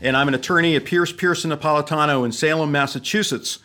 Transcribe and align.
and 0.00 0.16
I'm 0.16 0.28
an 0.28 0.34
attorney 0.34 0.76
at 0.76 0.84
Pierce 0.84 1.12
Pearson 1.12 1.50
Napolitano 1.50 2.24
in 2.24 2.32
Salem, 2.32 2.72
Massachusetts. 2.72 3.58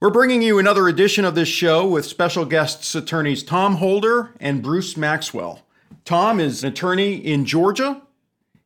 We're 0.00 0.10
bringing 0.10 0.42
you 0.42 0.58
another 0.58 0.86
edition 0.86 1.24
of 1.24 1.34
this 1.34 1.48
show 1.48 1.86
with 1.86 2.04
special 2.04 2.44
guests 2.44 2.94
attorneys 2.94 3.42
Tom 3.42 3.76
Holder 3.76 4.32
and 4.38 4.62
Bruce 4.62 4.96
Maxwell. 4.96 5.62
Tom 6.04 6.38
is 6.38 6.62
an 6.62 6.70
attorney 6.70 7.14
in 7.14 7.44
Georgia. 7.44 8.02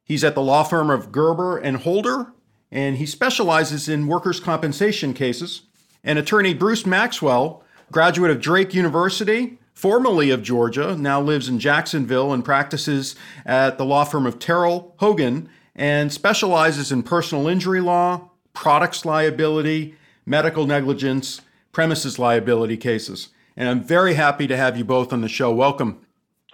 He's 0.04 0.24
at 0.24 0.34
the 0.34 0.42
law 0.42 0.64
firm 0.64 0.90
of 0.90 1.12
Gerber 1.12 1.58
and 1.58 1.78
Holder, 1.78 2.32
and 2.70 2.96
he 2.96 3.06
specializes 3.06 3.88
in 3.88 4.06
workers' 4.06 4.40
compensation 4.40 5.14
cases. 5.14 5.62
And 6.04 6.18
attorney 6.18 6.54
Bruce 6.54 6.84
Maxwell, 6.84 7.62
graduate 7.90 8.30
of 8.30 8.40
Drake 8.40 8.74
University, 8.74 9.58
formerly 9.72 10.30
of 10.30 10.42
Georgia, 10.42 10.96
now 10.96 11.20
lives 11.20 11.48
in 11.48 11.58
Jacksonville 11.58 12.32
and 12.32 12.44
practices 12.44 13.14
at 13.46 13.78
the 13.78 13.84
law 13.84 14.04
firm 14.04 14.26
of 14.26 14.38
Terrell 14.38 14.94
Hogan 14.98 15.48
and 15.74 16.12
specializes 16.12 16.90
in 16.90 17.02
personal 17.02 17.48
injury 17.48 17.80
law, 17.80 18.30
products 18.52 19.04
liability, 19.04 19.94
medical 20.26 20.66
negligence, 20.66 21.40
premises 21.72 22.18
liability 22.18 22.76
cases. 22.76 23.28
And 23.56 23.68
I'm 23.68 23.82
very 23.82 24.14
happy 24.14 24.46
to 24.46 24.56
have 24.56 24.76
you 24.76 24.84
both 24.84 25.12
on 25.12 25.20
the 25.20 25.28
show. 25.28 25.52
Welcome. 25.52 26.00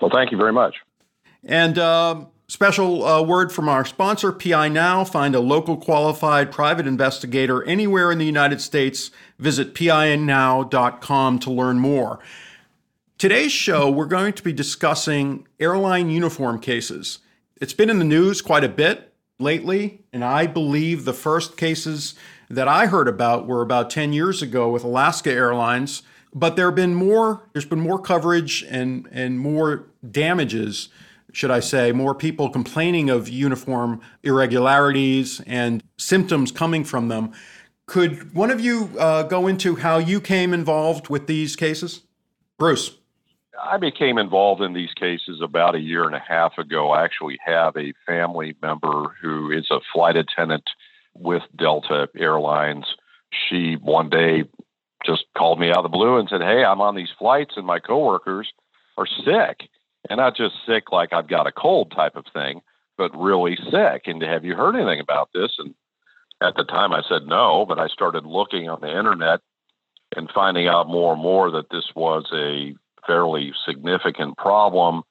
Well, 0.00 0.10
thank 0.12 0.32
you 0.32 0.38
very 0.38 0.52
much. 0.52 0.76
And 1.44 1.78
uh, 1.78 2.24
special 2.48 3.04
uh, 3.04 3.22
word 3.22 3.52
from 3.52 3.68
our 3.68 3.84
sponsor, 3.84 4.32
PI 4.32 4.68
Now. 4.68 5.04
Find 5.04 5.34
a 5.34 5.40
local 5.40 5.76
qualified 5.76 6.50
private 6.50 6.86
investigator 6.86 7.62
anywhere 7.64 8.10
in 8.10 8.18
the 8.18 8.26
United 8.26 8.60
States. 8.60 9.10
Visit 9.38 9.74
pinow.com 9.74 11.38
to 11.40 11.50
learn 11.50 11.78
more. 11.78 12.20
Today's 13.16 13.52
show, 13.52 13.90
we're 13.90 14.06
going 14.06 14.32
to 14.32 14.42
be 14.42 14.52
discussing 14.52 15.46
airline 15.60 16.10
uniform 16.10 16.58
cases. 16.58 17.20
It's 17.60 17.72
been 17.72 17.88
in 17.88 18.00
the 18.00 18.04
news 18.04 18.42
quite 18.42 18.64
a 18.64 18.68
bit 18.68 19.12
lately, 19.38 20.02
and 20.12 20.24
I 20.24 20.46
believe 20.48 21.04
the 21.04 21.12
first 21.12 21.56
cases 21.56 22.14
that 22.50 22.66
I 22.66 22.86
heard 22.86 23.06
about 23.06 23.46
were 23.46 23.62
about 23.62 23.90
10 23.90 24.12
years 24.12 24.42
ago 24.42 24.70
with 24.70 24.82
Alaska 24.82 25.30
Airlines. 25.30 26.02
But 26.34 26.56
there 26.56 26.66
have 26.66 26.74
been 26.74 26.96
more, 26.96 27.48
there's 27.52 27.64
been 27.64 27.80
more 27.80 28.00
coverage 28.00 28.64
and, 28.68 29.08
and 29.12 29.38
more 29.38 29.86
damages, 30.08 30.88
should 31.32 31.52
I 31.52 31.60
say, 31.60 31.92
more 31.92 32.12
people 32.12 32.50
complaining 32.50 33.08
of 33.08 33.28
uniform 33.28 34.00
irregularities 34.24 35.40
and 35.46 35.82
symptoms 35.96 36.50
coming 36.50 36.82
from 36.82 37.06
them. 37.06 37.32
Could 37.86 38.34
one 38.34 38.50
of 38.50 38.60
you 38.60 38.90
uh, 38.98 39.22
go 39.24 39.46
into 39.46 39.76
how 39.76 39.98
you 39.98 40.20
came 40.20 40.52
involved 40.52 41.08
with 41.08 41.28
these 41.28 41.54
cases? 41.54 42.00
Bruce. 42.58 42.98
I 43.62 43.76
became 43.76 44.18
involved 44.18 44.62
in 44.62 44.72
these 44.72 44.92
cases 44.94 45.40
about 45.42 45.74
a 45.74 45.80
year 45.80 46.04
and 46.04 46.14
a 46.14 46.22
half 46.26 46.58
ago. 46.58 46.90
I 46.90 47.04
actually 47.04 47.38
have 47.44 47.76
a 47.76 47.92
family 48.06 48.56
member 48.60 49.14
who 49.20 49.50
is 49.50 49.66
a 49.70 49.80
flight 49.92 50.16
attendant 50.16 50.64
with 51.14 51.42
Delta 51.56 52.08
Airlines. 52.16 52.86
She 53.48 53.74
one 53.74 54.10
day 54.10 54.44
just 55.06 55.24
called 55.36 55.60
me 55.60 55.70
out 55.70 55.78
of 55.78 55.82
the 55.84 55.88
blue 55.88 56.18
and 56.18 56.28
said, 56.28 56.40
Hey, 56.40 56.64
I'm 56.64 56.80
on 56.80 56.94
these 56.94 57.12
flights 57.18 57.54
and 57.56 57.66
my 57.66 57.78
coworkers 57.78 58.52
are 58.96 59.06
sick. 59.06 59.68
And 60.10 60.18
not 60.18 60.36
just 60.36 60.54
sick 60.66 60.92
like 60.92 61.12
I've 61.12 61.28
got 61.28 61.46
a 61.46 61.52
cold 61.52 61.92
type 61.94 62.16
of 62.16 62.26
thing, 62.32 62.60
but 62.98 63.16
really 63.16 63.56
sick. 63.70 64.02
And 64.06 64.22
have 64.22 64.44
you 64.44 64.54
heard 64.54 64.76
anything 64.76 65.00
about 65.00 65.30
this? 65.32 65.52
And 65.58 65.74
at 66.42 66.56
the 66.56 66.64
time 66.64 66.92
I 66.92 67.02
said 67.08 67.26
no, 67.26 67.64
but 67.66 67.78
I 67.78 67.88
started 67.88 68.26
looking 68.26 68.68
on 68.68 68.80
the 68.80 68.98
internet 68.98 69.40
and 70.16 70.30
finding 70.34 70.68
out 70.68 70.88
more 70.88 71.14
and 71.14 71.22
more 71.22 71.50
that 71.50 71.70
this 71.70 71.86
was 71.94 72.26
a 72.32 72.74
fairly 73.06 73.52
significant 73.66 74.36
problem. 74.36 75.02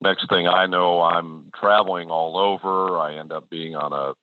Next 0.00 0.28
thing 0.28 0.46
I 0.46 0.66
know, 0.66 1.00
I'm 1.00 1.50
traveling 1.58 2.10
all 2.10 2.36
over. 2.36 2.98
I 2.98 3.16
end 3.18 3.32
up 3.32 3.48
being 3.48 3.74
on 3.74 3.92
a 3.92 4.14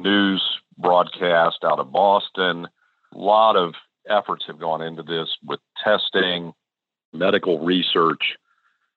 news 0.00 0.42
broadcast 0.78 1.58
out 1.64 1.78
of 1.78 1.92
Boston. 1.92 2.66
A 3.14 3.18
lot 3.18 3.56
of 3.56 3.74
efforts 4.08 4.44
have 4.46 4.58
gone 4.58 4.82
into 4.82 5.02
this 5.02 5.28
with 5.44 5.60
testing, 5.82 6.52
medical 7.12 7.60
research, 7.60 8.36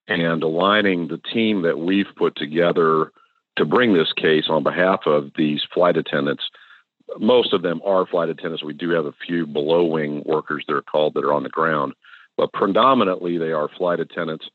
and 0.07 0.41
aligning 0.41 1.07
the 1.07 1.19
team 1.33 1.61
that 1.63 1.79
we've 1.79 2.13
put 2.15 2.35
together 2.35 3.11
to 3.57 3.65
bring 3.65 3.93
this 3.93 4.11
case 4.13 4.45
on 4.49 4.63
behalf 4.63 5.01
of 5.05 5.31
these 5.37 5.61
flight 5.73 5.97
attendants. 5.97 6.43
Most 7.19 7.53
of 7.53 7.61
them 7.61 7.81
are 7.85 8.05
flight 8.05 8.29
attendants. 8.29 8.63
We 8.63 8.73
do 8.73 8.89
have 8.91 9.05
a 9.05 9.13
few 9.25 9.45
below 9.45 9.85
wing 9.85 10.23
workers 10.25 10.63
that 10.67 10.75
are 10.75 10.81
called 10.81 11.13
that 11.13 11.23
are 11.23 11.33
on 11.33 11.43
the 11.43 11.49
ground 11.49 11.93
but 12.37 12.53
predominantly 12.53 13.37
they 13.37 13.51
are 13.51 13.69
flight 13.77 13.99
attendants. 13.99 14.49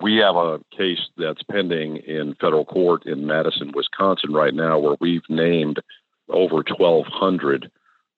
We 0.00 0.16
have 0.16 0.36
a 0.36 0.60
case 0.76 1.00
that's 1.16 1.42
pending 1.42 1.96
in 1.98 2.34
federal 2.40 2.64
court 2.64 3.06
in 3.06 3.26
Madison, 3.26 3.72
Wisconsin 3.74 4.32
right 4.32 4.54
now, 4.54 4.78
where 4.78 4.96
we've 5.00 5.28
named 5.28 5.80
over 6.28 6.56
1,200 6.56 7.70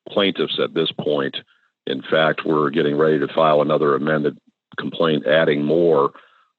plaintiffs 0.09 0.59
at 0.62 0.75
this 0.75 0.93
point. 0.93 1.37
In 1.87 2.03
fact, 2.03 2.43
we're 2.44 2.71
getting 2.71 2.97
ready 2.97 3.19
to 3.19 3.33
file 3.33 3.62
another 3.62 3.94
amended 3.94 4.37
complaint 4.78 5.27
adding 5.27 5.65
more. 5.65 6.12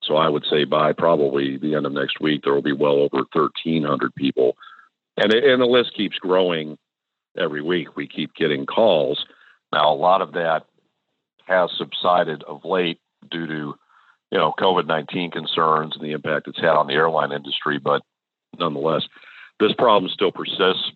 So 0.03 0.15
I 0.15 0.29
would 0.29 0.45
say 0.49 0.63
by 0.63 0.93
probably 0.93 1.57
the 1.57 1.75
end 1.75 1.85
of 1.85 1.91
next 1.91 2.19
week, 2.19 2.41
there 2.43 2.53
will 2.53 2.61
be 2.61 2.71
well 2.71 2.93
over 2.93 3.25
1,300 3.33 4.15
people. 4.15 4.57
And, 5.17 5.31
and 5.33 5.61
the 5.61 5.65
list 5.65 5.93
keeps 5.95 6.17
growing 6.17 6.77
every 7.37 7.61
week. 7.61 7.95
We 7.95 8.07
keep 8.07 8.33
getting 8.33 8.65
calls. 8.65 9.25
Now, 9.71 9.93
a 9.93 9.95
lot 9.95 10.21
of 10.21 10.33
that 10.33 10.65
has 11.51 11.69
subsided 11.77 12.43
of 12.43 12.63
late 12.63 12.99
due 13.29 13.45
to 13.45 13.75
you 14.31 14.37
know 14.37 14.53
COVID 14.57 14.87
nineteen 14.87 15.29
concerns 15.29 15.95
and 15.95 16.03
the 16.03 16.13
impact 16.13 16.47
it's 16.47 16.59
had 16.59 16.69
on 16.69 16.87
the 16.87 16.93
airline 16.93 17.31
industry. 17.31 17.77
But 17.77 18.01
nonetheless, 18.57 19.03
this 19.59 19.73
problem 19.73 20.09
still 20.11 20.31
persists. 20.31 20.91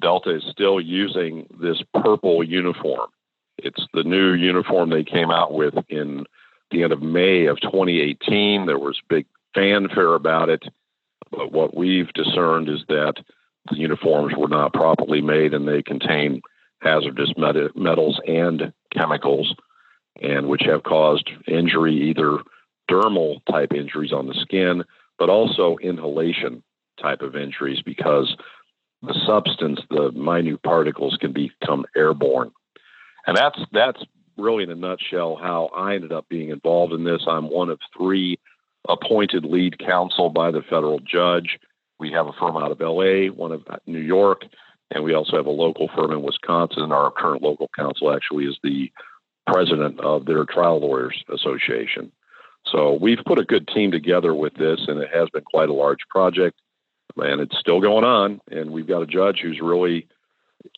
Delta 0.00 0.36
is 0.36 0.44
still 0.50 0.80
using 0.80 1.46
this 1.60 1.82
purple 2.02 2.42
uniform. 2.42 3.10
It's 3.58 3.84
the 3.92 4.04
new 4.04 4.32
uniform 4.32 4.90
they 4.90 5.04
came 5.04 5.30
out 5.30 5.52
with 5.52 5.74
in 5.88 6.24
the 6.70 6.84
end 6.84 6.92
of 6.92 7.02
May 7.02 7.46
of 7.46 7.60
2018. 7.60 8.66
There 8.66 8.78
was 8.78 9.00
big 9.08 9.26
fanfare 9.54 10.14
about 10.14 10.48
it, 10.48 10.62
but 11.30 11.50
what 11.50 11.76
we've 11.76 12.12
discerned 12.12 12.68
is 12.68 12.84
that 12.88 13.14
the 13.70 13.76
uniforms 13.76 14.34
were 14.36 14.48
not 14.48 14.72
properly 14.72 15.20
made 15.20 15.52
and 15.52 15.66
they 15.66 15.82
contain 15.82 16.40
hazardous 16.80 17.32
metals 17.36 18.20
and 18.26 18.72
chemicals 18.92 19.52
and 20.20 20.48
which 20.48 20.62
have 20.64 20.82
caused 20.82 21.30
injury, 21.46 21.94
either 21.94 22.38
dermal 22.90 23.44
type 23.50 23.72
injuries 23.72 24.12
on 24.12 24.26
the 24.26 24.34
skin, 24.34 24.84
but 25.18 25.28
also 25.28 25.76
inhalation 25.82 26.62
type 27.00 27.22
of 27.22 27.36
injuries 27.36 27.82
because 27.82 28.36
the 29.02 29.14
substance, 29.26 29.80
the 29.90 30.10
minute 30.12 30.62
particles 30.62 31.16
can 31.20 31.32
become 31.32 31.84
airborne. 31.96 32.50
And 33.26 33.36
that's 33.36 33.58
that's 33.72 34.02
really 34.36 34.64
in 34.64 34.70
a 34.70 34.74
nutshell 34.74 35.36
how 35.36 35.70
I 35.76 35.94
ended 35.94 36.12
up 36.12 36.28
being 36.28 36.50
involved 36.50 36.92
in 36.92 37.04
this. 37.04 37.22
I'm 37.26 37.50
one 37.50 37.68
of 37.70 37.78
three 37.96 38.38
appointed 38.88 39.44
lead 39.44 39.78
counsel 39.78 40.30
by 40.30 40.50
the 40.50 40.62
federal 40.62 41.00
judge. 41.00 41.58
We 41.98 42.12
have 42.12 42.26
a 42.26 42.32
firm 42.32 42.56
out 42.56 42.70
of 42.70 42.80
LA, 42.80 43.26
one 43.26 43.52
of 43.52 43.62
New 43.86 44.00
York, 44.00 44.42
and 44.90 45.04
we 45.04 45.14
also 45.14 45.36
have 45.36 45.46
a 45.46 45.50
local 45.50 45.88
firm 45.94 46.12
in 46.12 46.22
Wisconsin. 46.22 46.92
Our 46.92 47.10
current 47.10 47.42
local 47.42 47.68
counsel 47.76 48.14
actually 48.14 48.44
is 48.44 48.56
the 48.62 48.90
president 49.50 50.00
of 50.00 50.26
their 50.26 50.44
trial 50.44 50.80
lawyers 50.80 51.24
association. 51.28 52.12
So 52.66 52.98
we've 53.00 53.24
put 53.26 53.38
a 53.38 53.44
good 53.44 53.68
team 53.68 53.90
together 53.90 54.34
with 54.34 54.54
this, 54.54 54.80
and 54.88 55.00
it 55.00 55.08
has 55.12 55.28
been 55.30 55.44
quite 55.44 55.68
a 55.68 55.74
large 55.74 56.00
project, 56.10 56.60
and 57.16 57.40
it's 57.40 57.58
still 57.58 57.80
going 57.80 58.04
on. 58.04 58.40
And 58.50 58.70
we've 58.70 58.86
got 58.86 59.02
a 59.02 59.06
judge 59.06 59.40
who's 59.42 59.60
really 59.60 60.06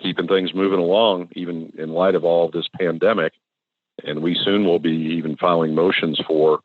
keeping 0.00 0.28
things 0.28 0.54
moving 0.54 0.78
along, 0.78 1.30
even 1.32 1.72
in 1.76 1.90
light 1.90 2.14
of 2.14 2.24
all 2.24 2.46
of 2.46 2.52
this 2.52 2.68
pandemic. 2.78 3.32
And 4.04 4.22
we 4.22 4.34
soon 4.44 4.64
will 4.64 4.78
be 4.78 5.16
even 5.18 5.36
filing 5.36 5.74
motions 5.74 6.20
for 6.26 6.60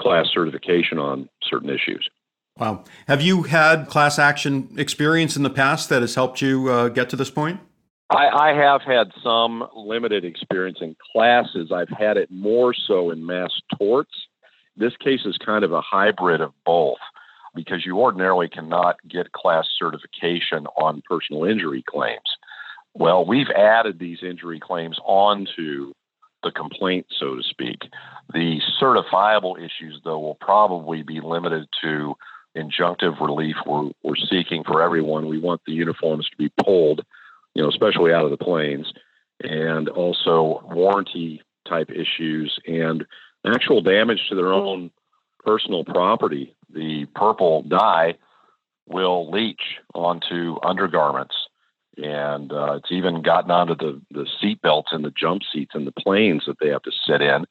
class 0.00 0.26
certification 0.32 0.98
on 0.98 1.28
certain 1.42 1.70
issues. 1.70 2.08
Wow. 2.56 2.84
Have 3.08 3.22
you 3.22 3.44
had 3.44 3.88
class 3.88 4.18
action 4.18 4.74
experience 4.76 5.36
in 5.36 5.42
the 5.42 5.50
past 5.50 5.88
that 5.88 6.02
has 6.02 6.14
helped 6.14 6.42
you 6.42 6.68
uh, 6.68 6.88
get 6.88 7.08
to 7.10 7.16
this 7.16 7.30
point? 7.30 7.60
I, 8.12 8.50
I 8.50 8.54
have 8.54 8.82
had 8.82 9.10
some 9.22 9.66
limited 9.74 10.24
experience 10.24 10.78
in 10.80 10.96
classes. 11.12 11.72
I've 11.72 11.88
had 11.88 12.18
it 12.18 12.30
more 12.30 12.74
so 12.74 13.10
in 13.10 13.24
mass 13.24 13.50
torts. 13.78 14.12
This 14.76 14.92
case 14.98 15.20
is 15.24 15.38
kind 15.38 15.64
of 15.64 15.72
a 15.72 15.80
hybrid 15.80 16.40
of 16.42 16.52
both 16.64 16.98
because 17.54 17.86
you 17.86 17.98
ordinarily 17.98 18.48
cannot 18.48 18.96
get 19.08 19.32
class 19.32 19.66
certification 19.78 20.66
on 20.76 21.02
personal 21.08 21.44
injury 21.44 21.82
claims. 21.88 22.36
Well, 22.94 23.24
we've 23.24 23.50
added 23.50 23.98
these 23.98 24.18
injury 24.22 24.60
claims 24.60 24.98
onto 25.04 25.94
the 26.42 26.50
complaint, 26.50 27.06
so 27.18 27.36
to 27.36 27.42
speak. 27.42 27.82
The 28.32 28.60
certifiable 28.80 29.58
issues, 29.58 30.00
though, 30.04 30.18
will 30.18 30.38
probably 30.40 31.02
be 31.02 31.20
limited 31.20 31.66
to 31.82 32.14
injunctive 32.56 33.20
relief 33.20 33.56
we're, 33.64 33.90
we're 34.02 34.16
seeking 34.16 34.64
for 34.64 34.82
everyone. 34.82 35.28
We 35.28 35.38
want 35.38 35.62
the 35.66 35.72
uniforms 35.72 36.28
to 36.28 36.36
be 36.36 36.50
pulled, 36.62 37.02
you 37.54 37.62
know, 37.62 37.68
especially 37.68 38.12
out 38.12 38.24
of 38.24 38.30
the 38.30 38.36
planes, 38.36 38.92
and 39.42 39.88
also 39.88 40.62
warranty 40.70 41.42
type 41.68 41.90
issues 41.90 42.58
and 42.66 43.04
actual 43.46 43.80
damage 43.80 44.20
to 44.28 44.34
their 44.34 44.52
own 44.52 44.90
personal 45.44 45.84
property. 45.84 46.54
The 46.72 47.06
purple 47.14 47.62
dye 47.62 48.14
will 48.86 49.30
leach 49.30 49.62
onto 49.94 50.56
undergarments. 50.62 51.34
And 51.96 52.52
uh, 52.52 52.74
it's 52.74 52.90
even 52.90 53.22
gotten 53.22 53.50
onto 53.50 53.74
the, 53.74 54.00
the 54.10 54.26
seat 54.40 54.62
belts 54.62 54.90
and 54.92 55.04
the 55.04 55.10
jump 55.10 55.42
seats 55.52 55.72
and 55.74 55.86
the 55.86 55.92
planes 55.92 56.44
that 56.46 56.56
they 56.60 56.68
have 56.68 56.82
to 56.82 56.92
sit 57.06 57.20
in. 57.20 57.44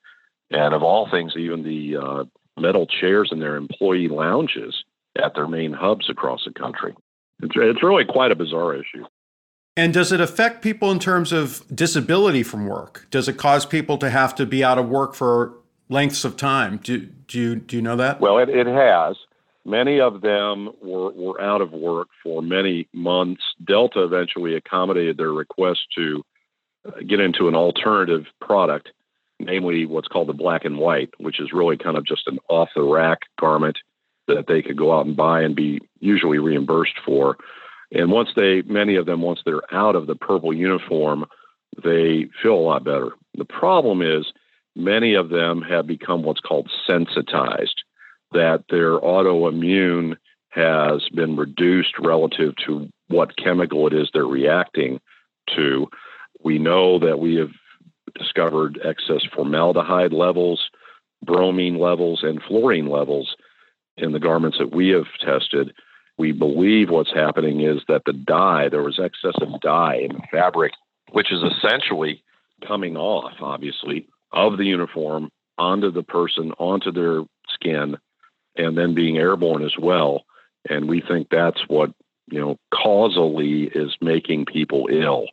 And 0.50 0.74
of 0.74 0.82
all 0.82 1.10
things, 1.10 1.34
even 1.38 1.64
the 1.64 1.98
uh, 1.98 2.24
metal 2.60 2.88
chairs 2.88 3.30
in 3.32 3.40
their 3.40 3.56
employee 3.56 4.08
lounges 4.08 4.84
at 5.22 5.36
their 5.36 5.48
main 5.48 5.74
hubs 5.74 6.10
across 6.10 6.46
the 6.46 6.54
country. 6.54 6.96
It's, 7.42 7.54
it's 7.56 7.84
really 7.84 8.06
quite 8.06 8.32
a 8.32 8.36
bizarre 8.36 8.76
issue. 8.76 9.06
And 9.78 9.94
does 9.94 10.12
it 10.12 10.20
affect 10.20 10.62
people 10.62 10.92
in 10.92 11.00
terms 11.00 11.32
of 11.32 11.64
disability 11.74 12.44
from 12.44 12.68
work? 12.68 13.08
Does 13.10 13.30
it 13.30 13.38
cause 13.38 13.66
people 13.66 13.98
to 14.00 14.10
have 14.10 14.36
to 14.36 14.46
be 14.46 14.64
out 14.64 14.78
of 14.78 14.90
work 14.90 15.16
for 15.16 15.54
lengths 15.88 16.26
of 16.26 16.36
time? 16.36 16.78
Do, 16.84 16.98
do, 16.98 17.40
you, 17.40 17.56
do 17.56 17.78
you 17.78 17.82
know 17.82 17.96
that? 17.96 18.20
Well, 18.20 18.38
it, 18.38 18.50
it 18.50 18.68
has. 18.68 19.16
Many 19.64 20.00
of 20.00 20.22
them 20.22 20.72
were, 20.82 21.12
were 21.12 21.42
out 21.42 21.62
of 21.62 21.72
work 21.72 22.10
for 22.22 22.42
many 22.42 22.88
months. 22.94 23.44
Delta 23.66 24.04
eventually 24.04 24.56
accommodated 24.56 25.18
their 25.18 25.32
request 25.32 25.82
to 25.96 26.24
uh, 26.86 27.00
get 27.08 27.20
into 27.20 27.48
an 27.48 27.56
alternative 27.56 28.26
product, 28.42 28.90
namely 29.40 29.86
what's 29.86 30.08
called 30.08 30.28
the 30.28 30.34
black 30.34 30.66
and 30.66 30.80
white, 30.80 31.12
which 31.20 31.40
is 31.40 31.54
really 31.54 31.78
kind 31.78 31.96
of 31.96 32.06
just 32.06 32.28
an 32.28 32.40
off 32.50 32.70
the 32.76 32.82
rack 32.82 33.20
garment 33.40 33.78
that 34.28 34.48
they 34.48 34.62
could 34.62 34.78
go 34.78 34.98
out 34.98 35.06
and 35.06 35.16
buy 35.16 35.42
and 35.42 35.56
be 35.56 35.80
usually 36.00 36.40
reimbursed 36.40 37.00
for. 37.06 37.38
And 37.92 38.12
once 38.12 38.30
they, 38.36 38.62
many 38.64 38.96
of 38.96 39.06
them, 39.06 39.22
once 39.22 39.42
they're 39.46 39.74
out 39.74 39.96
of 39.96 40.08
the 40.08 40.16
purple 40.16 40.54
uniform, 40.54 41.26
they 41.84 42.30
feel 42.42 42.54
a 42.54 42.56
lot 42.56 42.84
better. 42.84 43.12
The 43.36 43.46
problem 43.46 44.02
is 44.02 44.32
many 44.76 45.14
of 45.14 45.30
them 45.30 45.62
have 45.62 45.88
become 45.88 46.24
what's 46.24 46.40
called 46.40 46.72
sensitized, 46.88 47.84
that 48.32 48.64
their 48.70 49.00
autoimmune 49.00 50.16
has 50.50 51.08
been 51.10 51.36
reduced 51.36 51.98
relative 52.00 52.54
to 52.66 52.90
what 53.08 53.38
chemical 53.38 53.88
it 53.88 53.94
is 53.94 54.10
they're 54.14 54.26
reacting 54.26 55.00
to. 55.56 55.88
We 56.44 56.60
know 56.60 57.00
that 57.00 57.20
we 57.20 57.36
have 57.36 57.52
discovered 58.16 58.80
excess 58.84 59.24
formaldehyde 59.34 60.14
levels, 60.14 60.70
bromine 61.24 61.78
levels, 61.78 62.24
and 62.24 62.42
fluorine 62.44 62.90
levels 62.90 63.36
in 63.98 64.12
the 64.12 64.20
garments 64.20 64.58
that 64.58 64.74
we 64.74 64.90
have 64.90 65.06
tested. 65.20 65.74
We 66.22 66.34
believe 66.34 66.92
what's 66.92 67.12
happening 67.12 67.62
is 67.62 67.82
that 67.88 68.04
the 68.06 68.14
dye, 68.14 68.70
there 68.70 68.84
was 68.84 69.00
excessive 69.00 69.60
dye 69.60 69.96
in 69.96 70.14
the 70.14 70.22
fabric, 70.32 70.72
which 71.14 71.32
is 71.32 71.42
essentially 71.42 72.24
coming 72.68 72.96
off, 72.96 73.34
obviously, 73.42 74.08
of 74.32 74.60
the 74.60 74.66
uniform 74.66 75.32
onto 75.58 75.90
the 75.90 76.04
person, 76.04 76.52
onto 76.60 76.92
their 76.92 77.24
skin, 77.52 77.98
and 78.56 78.78
then 78.78 78.94
being 78.94 79.18
airborne 79.18 79.64
as 79.64 79.74
well. 79.80 80.26
And 80.70 80.88
we 80.88 81.02
think 81.02 81.30
that's 81.32 81.68
what, 81.68 81.90
you 82.30 82.40
know, 82.40 82.60
causally 82.72 83.72
is 83.74 83.98
making 84.00 84.46
people 84.46 84.90
ill, 84.92 85.26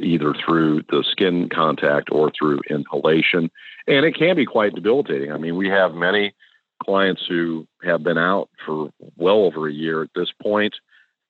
either 0.00 0.34
through 0.34 0.82
the 0.90 1.04
skin 1.12 1.48
contact 1.48 2.08
or 2.10 2.32
through 2.36 2.58
inhalation. 2.68 3.52
And 3.86 4.04
it 4.04 4.16
can 4.18 4.34
be 4.34 4.46
quite 4.46 4.74
debilitating. 4.74 5.30
I 5.30 5.38
mean, 5.38 5.54
we 5.54 5.68
have 5.68 5.94
many 5.94 6.34
clients 6.82 7.22
who 7.28 7.66
have 7.82 8.02
been 8.02 8.18
out 8.18 8.48
for 8.64 8.90
well 9.16 9.44
over 9.44 9.68
a 9.68 9.72
year 9.72 10.02
at 10.02 10.10
this 10.14 10.30
point, 10.42 10.74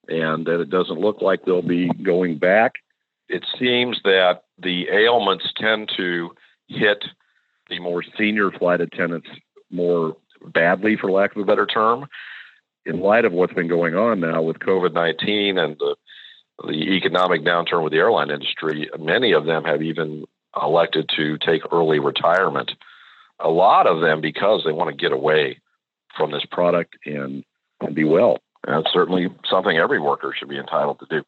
and 0.09 0.47
that 0.47 0.61
it 0.61 0.71
doesn't 0.71 1.01
look 1.01 1.23
like 1.23 1.45
they'll 1.45 1.63
be 1.63 1.89
going 1.89 2.39
back. 2.39 2.75
It 3.29 3.45
seems 3.59 4.01
that 4.05 4.43
the 4.59 4.89
ailments 4.91 5.53
tend 5.57 5.91
to 5.97 6.35
hit 6.69 7.05
the 7.69 7.79
more 7.81 8.03
senior 8.19 8.51
flight 8.51 8.81
attendants 8.81 9.29
more 9.71 10.17
badly, 10.45 10.97
for 10.97 11.11
lack 11.11 11.35
of 11.35 11.43
a 11.43 11.47
better 11.47 11.67
term. 11.67 12.07
In 12.87 13.01
light 13.01 13.25
of 13.25 13.33
what's 13.33 13.55
been 13.55 13.69
going 13.69 13.95
on 13.95 14.21
now 14.21 14.43
with 14.43 14.59
COVID 14.59 14.93
19 14.93 15.57
and 15.57 15.77
the, 15.79 15.97
the 16.67 16.95
economic 16.97 17.43
downturn 17.43 17.83
with 17.83 17.93
the 17.93 17.99
airline 17.99 18.31
industry, 18.31 18.91
many 18.99 19.33
of 19.33 19.47
them 19.47 19.65
have 19.65 19.83
even 19.83 20.25
elected 20.61 21.09
to 21.17 21.39
take 21.39 21.63
early 21.73 21.99
retirement. 21.99 22.73
A 23.45 23.49
lot 23.49 23.87
of 23.87 24.01
them 24.01 24.21
because 24.21 24.63
they 24.65 24.73
want 24.73 24.91
to 24.91 24.97
get 24.97 25.13
away 25.13 25.61
from 26.17 26.33
this 26.33 26.45
product 26.51 26.97
and, 27.07 27.45
and 27.81 27.95
be 27.95 28.05
well. 28.05 28.39
And 28.67 28.75
that's 28.75 28.93
certainly 28.93 29.29
something 29.49 29.77
every 29.77 30.01
worker 30.01 30.35
should 30.37 30.49
be 30.49 30.59
entitled 30.59 30.99
to 31.01 31.07
do. 31.09 31.23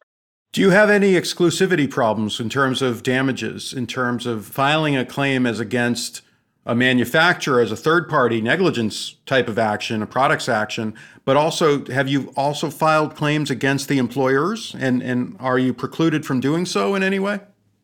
Do 0.51 0.61
you 0.61 0.71
have 0.71 0.89
any 0.89 1.13
exclusivity 1.13 1.89
problems 1.89 2.39
in 2.39 2.49
terms 2.49 2.81
of 2.81 3.03
damages, 3.03 3.73
in 3.73 3.85
terms 3.85 4.25
of 4.25 4.45
filing 4.45 4.97
a 4.97 5.05
claim 5.05 5.45
as 5.45 5.59
against 5.59 6.21
a 6.65 6.75
manufacturer 6.75 7.61
as 7.61 7.71
a 7.71 7.77
third 7.77 8.09
party 8.09 8.41
negligence 8.41 9.15
type 9.25 9.47
of 9.47 9.57
action, 9.57 10.01
a 10.01 10.05
products 10.05 10.49
action, 10.49 10.93
but 11.23 11.37
also 11.37 11.85
have 11.85 12.09
you 12.09 12.33
also 12.35 12.69
filed 12.69 13.15
claims 13.15 13.49
against 13.49 13.87
the 13.87 13.97
employers 13.97 14.75
and, 14.77 15.01
and 15.01 15.37
are 15.39 15.57
you 15.57 15.73
precluded 15.73 16.25
from 16.25 16.41
doing 16.41 16.65
so 16.65 16.93
in 16.93 17.03
any 17.03 17.19
way? 17.19 17.39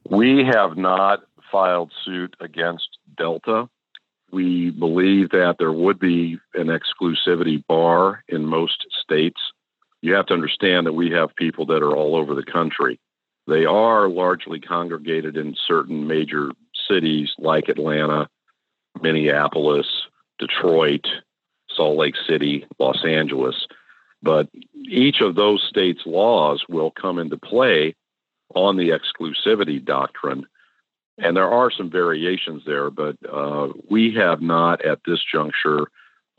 We 0.10 0.44
have 0.52 0.76
not 0.76 1.22
filed 1.50 1.94
suit 2.04 2.36
against 2.42 2.90
Delta. 3.18 3.70
We 4.34 4.72
believe 4.72 5.30
that 5.30 5.58
there 5.60 5.72
would 5.72 6.00
be 6.00 6.40
an 6.56 6.68
exclusivity 6.68 7.64
bar 7.68 8.24
in 8.28 8.48
most 8.48 8.88
states. 9.00 9.40
You 10.02 10.16
have 10.16 10.26
to 10.26 10.34
understand 10.34 10.88
that 10.88 10.94
we 10.94 11.12
have 11.12 11.36
people 11.36 11.68
that 11.68 11.84
are 11.84 11.96
all 11.96 12.16
over 12.16 12.34
the 12.34 12.44
country. 12.44 13.00
They 13.46 13.66
are 13.66 14.10
largely 14.10 14.60
congregated 14.60 15.38
in 15.38 15.56
certain 15.68 16.08
major 16.08 16.50
cities 16.90 17.30
like 17.38 17.70
Atlanta, 17.70 18.28
Minneapolis, 19.04 19.86
Detroit, 20.40 21.06
Salt 21.70 22.00
Lake 22.00 22.16
City, 22.28 22.66
Los 22.80 23.06
Angeles. 23.06 23.68
But 24.24 24.50
each 24.74 25.22
of 25.22 25.36
those 25.36 25.62
states' 25.70 26.08
laws 26.08 26.64
will 26.68 26.90
come 26.90 27.20
into 27.20 27.38
play 27.38 27.94
on 28.56 28.78
the 28.78 28.90
exclusivity 28.90 29.84
doctrine. 29.84 30.48
And 31.18 31.38
there 31.38 31.50
are 31.50 31.70
some 31.72 31.92
variations 31.92 32.64
there, 32.66 32.90
but 32.90 33.18
uh, 33.32 33.70
we 33.90 34.14
have 34.16 34.42
not 34.42 34.84
at 34.84 35.00
this 35.06 35.20
juncture 35.32 35.88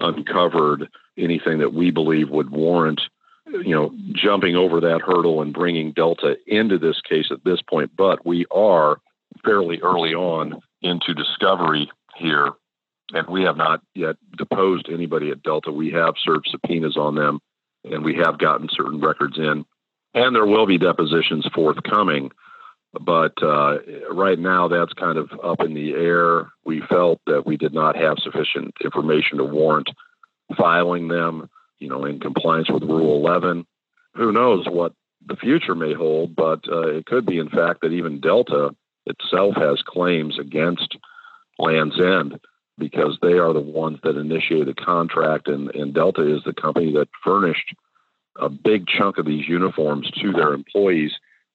uncovered 0.00 0.88
anything 1.16 1.58
that 1.58 1.72
we 1.72 1.90
believe 1.90 2.28
would 2.30 2.50
warrant, 2.50 3.00
you 3.46 3.74
know, 3.74 3.94
jumping 4.12 4.56
over 4.56 4.80
that 4.80 5.00
hurdle 5.00 5.42
and 5.42 5.54
bringing 5.54 5.92
Delta 5.92 6.36
into 6.46 6.78
this 6.78 7.00
case 7.08 7.26
at 7.30 7.44
this 7.44 7.60
point. 7.62 7.92
But 7.96 8.26
we 8.26 8.46
are 8.50 8.98
fairly 9.44 9.80
early 9.80 10.14
on 10.14 10.60
into 10.82 11.14
discovery 11.14 11.90
here, 12.16 12.50
and 13.12 13.28
we 13.28 13.42
have 13.42 13.56
not 13.56 13.80
yet 13.94 14.16
deposed 14.36 14.88
anybody 14.90 15.30
at 15.30 15.42
Delta. 15.42 15.70
We 15.70 15.92
have 15.92 16.14
served 16.18 16.48
subpoenas 16.50 16.96
on 16.96 17.14
them, 17.14 17.40
and 17.84 18.04
we 18.04 18.16
have 18.16 18.38
gotten 18.38 18.68
certain 18.70 19.00
records 19.00 19.38
in, 19.38 19.64
and 20.14 20.34
there 20.34 20.46
will 20.46 20.66
be 20.66 20.78
depositions 20.78 21.46
forthcoming. 21.54 22.32
But 23.00 23.42
uh, 23.42 23.78
right 24.10 24.38
now, 24.38 24.68
that's 24.68 24.92
kind 24.92 25.18
of 25.18 25.30
up 25.42 25.60
in 25.60 25.74
the 25.74 25.94
air. 25.94 26.52
We 26.64 26.80
felt 26.88 27.20
that 27.26 27.46
we 27.46 27.56
did 27.56 27.74
not 27.74 27.96
have 27.96 28.18
sufficient 28.18 28.74
information 28.82 29.38
to 29.38 29.44
warrant 29.44 29.88
filing 30.56 31.08
them, 31.08 31.48
you 31.78 31.88
know, 31.88 32.04
in 32.04 32.20
compliance 32.20 32.70
with 32.70 32.82
Rule 32.82 33.16
11. 33.16 33.66
Who 34.14 34.32
knows 34.32 34.66
what 34.68 34.92
the 35.26 35.36
future 35.36 35.74
may 35.74 35.94
hold, 35.94 36.36
but 36.36 36.60
uh, 36.68 36.88
it 36.88 37.06
could 37.06 37.26
be, 37.26 37.38
in 37.38 37.48
fact, 37.48 37.80
that 37.80 37.92
even 37.92 38.20
Delta 38.20 38.74
itself 39.06 39.56
has 39.56 39.82
claims 39.82 40.38
against 40.38 40.96
Land's 41.58 41.98
End 42.00 42.38
because 42.78 43.18
they 43.22 43.38
are 43.38 43.52
the 43.52 43.60
ones 43.60 43.98
that 44.02 44.16
initiated 44.16 44.68
the 44.68 44.74
contract, 44.74 45.48
and, 45.48 45.74
and 45.74 45.94
Delta 45.94 46.22
is 46.34 46.42
the 46.44 46.52
company 46.52 46.92
that 46.92 47.08
furnished 47.22 47.74
a 48.36 48.48
big 48.48 48.86
chunk 48.86 49.18
of 49.18 49.26
these 49.26 49.48
uniforms 49.48 50.10
to 50.10 50.32
their 50.32 50.52
employees 50.52 51.12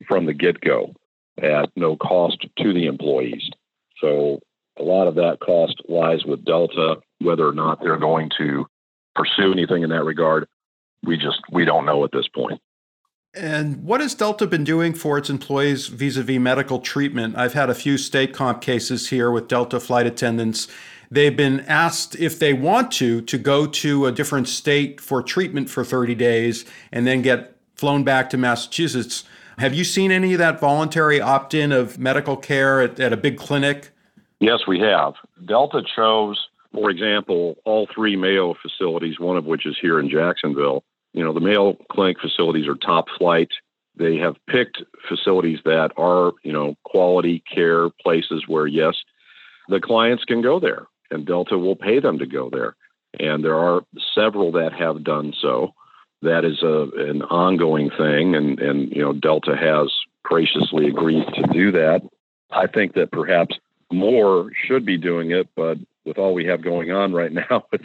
from 0.08 0.26
the 0.26 0.34
get 0.34 0.62
go 0.62 0.96
at 1.44 1.70
no 1.76 1.96
cost 1.96 2.46
to 2.58 2.74
the 2.74 2.86
employees. 2.86 3.50
So 4.00 4.40
a 4.80 4.84
lot 4.84 5.08
of 5.08 5.16
that 5.16 5.40
cost 5.40 5.82
lies 5.88 6.26
with 6.26 6.46
Delta. 6.46 6.98
Whether 7.20 7.48
or 7.48 7.54
not 7.54 7.82
they're 7.82 7.98
going 7.98 8.30
to 8.38 8.66
pursue 9.16 9.52
anything 9.52 9.84
in 9.84 9.90
that 9.90 10.06
regard, 10.06 10.48
we 11.04 11.18
just 11.18 11.42
we 11.52 11.66
don't 11.66 11.86
know 11.86 12.04
at 12.04 12.12
this 12.12 12.28
point. 12.34 12.62
And 13.36 13.84
what 13.84 14.02
has 14.02 14.16
Delta 14.16 14.48
been 14.48 14.64
doing 14.64 14.94
for 14.94 15.18
its 15.18 15.30
employees 15.30 15.88
vis 15.88 16.18
a 16.18 16.24
vis 16.24 16.40
medical 16.40 16.80
treatment? 16.80 17.38
I've 17.38 17.54
had 17.54 17.70
a 17.70 17.76
few 17.76 17.98
state 17.98 18.34
comp 18.34 18.62
cases 18.62 19.10
here 19.10 19.30
with 19.30 19.48
Delta 19.48 19.80
flight 19.80 20.08
attendants. 20.08 20.68
They've 21.12 21.36
been 21.36 21.60
asked 21.62 22.16
if 22.16 22.40
they 22.40 22.54
want 22.54 22.92
to, 22.94 23.22
to 23.22 23.38
go 23.38 23.68
to 23.68 24.06
a 24.08 24.12
different 24.12 24.48
state 24.48 25.00
for 25.00 25.22
treatment 25.22 25.70
for 25.70 25.84
30 25.84 26.16
days 26.16 26.66
and 26.92 27.06
then 27.06 27.22
get 27.22 27.56
flown 27.76 28.04
back 28.04 28.30
to 28.32 28.38
Massachusetts. 28.38 29.24
Have 29.60 29.74
you 29.74 29.84
seen 29.84 30.10
any 30.14 30.32
of 30.32 30.40
that 30.40 30.62
voluntary 30.62 31.20
opt 31.20 31.54
in 31.54 31.74
of 31.74 32.00
medical 32.00 32.38
care 32.38 32.80
at, 32.80 32.98
at 32.98 33.12
a 33.12 33.18
big 33.18 33.38
clinic? 33.38 33.92
Yes, 34.40 34.60
we 34.66 34.80
have. 34.80 35.16
Delta 35.46 35.82
chose, 35.98 36.48
for 36.72 36.90
example, 36.90 37.58
all 37.66 37.86
three 37.94 38.16
Mayo 38.16 38.56
facilities, 38.62 39.20
one 39.20 39.36
of 39.36 39.44
which 39.44 39.66
is 39.66 39.76
here 39.82 40.00
in 40.00 40.10
Jacksonville. 40.10 40.86
You 41.12 41.26
know, 41.26 41.34
the 41.34 41.42
Mayo 41.42 41.74
Clinic 41.92 42.22
facilities 42.22 42.70
are 42.70 42.76
top 42.76 43.08
flight. 43.18 43.50
They 43.98 44.16
have 44.16 44.38
picked 44.48 44.82
facilities 45.10 45.60
that 45.66 45.92
are, 45.98 46.32
you 46.42 46.54
know, 46.54 46.76
quality 46.86 47.44
care 47.54 47.90
places 48.02 48.46
where, 48.48 48.66
yes, 48.66 48.96
the 49.68 49.82
clients 49.82 50.24
can 50.24 50.42
go 50.42 50.62
there 50.62 50.88
and 51.12 51.26
Delta 51.26 51.58
will 51.58 51.76
pay 51.76 52.00
them 52.00 52.18
to 52.20 52.26
go 52.26 52.50
there. 52.50 52.78
And 53.20 53.44
there 53.44 53.60
are 53.60 53.82
several 54.16 54.54
that 54.54 54.72
have 54.72 55.04
done 55.04 55.34
so. 55.42 55.74
That 56.22 56.46
is 56.46 56.62
a, 56.64 56.90
an 57.10 57.22
ongoing 57.24 57.90
thing. 57.92 58.36
And, 58.36 58.60
and, 58.60 58.92
you 58.92 59.02
know, 59.02 59.14
Delta 59.14 59.56
has 59.56 59.92
graciously 60.24 60.88
agreed 60.88 61.26
to 61.34 61.44
do 61.54 61.72
that. 61.72 62.02
I 62.52 62.68
think 62.68 62.94
that 62.96 63.12
perhaps 63.12 63.58
more 63.92 64.52
should 64.66 64.86
be 64.86 64.98
doing 64.98 65.32
it, 65.32 65.50
but 65.56 65.78
with 66.06 66.18
all 66.18 66.34
we 66.34 66.46
have 66.46 66.62
going 66.62 66.92
on 66.92 67.14
right 67.14 67.32
now 67.50 67.66
with 67.72 67.82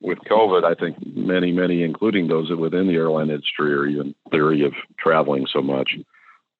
with 0.00 0.18
COVID, 0.30 0.62
I 0.62 0.74
think 0.78 0.96
many, 1.16 1.52
many, 1.52 1.82
including 1.82 2.28
those 2.28 2.50
within 2.50 2.86
the 2.86 2.94
airline 2.94 3.30
industry, 3.30 3.72
are 3.72 3.86
even 3.86 4.14
leery 4.30 4.62
of 4.64 4.74
traveling 4.98 5.46
so 5.50 5.62
much. 5.62 5.96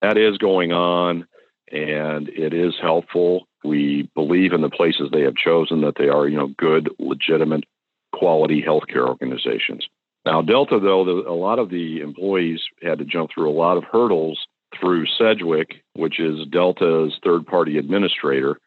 That 0.01 0.17
is 0.17 0.39
going 0.39 0.73
on, 0.73 1.27
and 1.71 2.29
it 2.31 2.55
is 2.55 2.75
helpful. 2.81 3.47
We 3.63 4.09
believe 4.15 4.53
in 4.53 4.63
the 4.63 4.71
places 4.71 5.11
they 5.13 5.23
have 5.23 5.37
chosen 5.37 5.83
that 5.83 5.97
they 5.97 6.09
are, 6.09 6.27
you 6.27 6.39
know, 6.39 6.49
good, 6.57 6.89
legitimate, 6.99 7.65
quality 8.13 8.63
healthcare 8.63 9.07
organizations. 9.07 9.87
Now, 10.27 10.43
Delta, 10.43 10.81
though, 10.81 11.05
the, 11.05 11.31
a 11.31 11.33
lot 11.33 11.61
of 11.61 11.71
the 11.71 12.01
employees 12.01 12.61
had 12.83 12.99
to 12.99 13.05
jump 13.05 13.31
through 13.33 13.49
a 13.49 13.55
lot 13.55 13.77
of 13.77 13.85
hurdles 13.85 14.45
through 14.79 15.07
Sedgwick, 15.07 15.85
which 15.95 16.19
is 16.19 16.47
Delta's 16.51 17.17
third 17.23 17.47
party 17.47 17.79
administrator. 17.79 18.59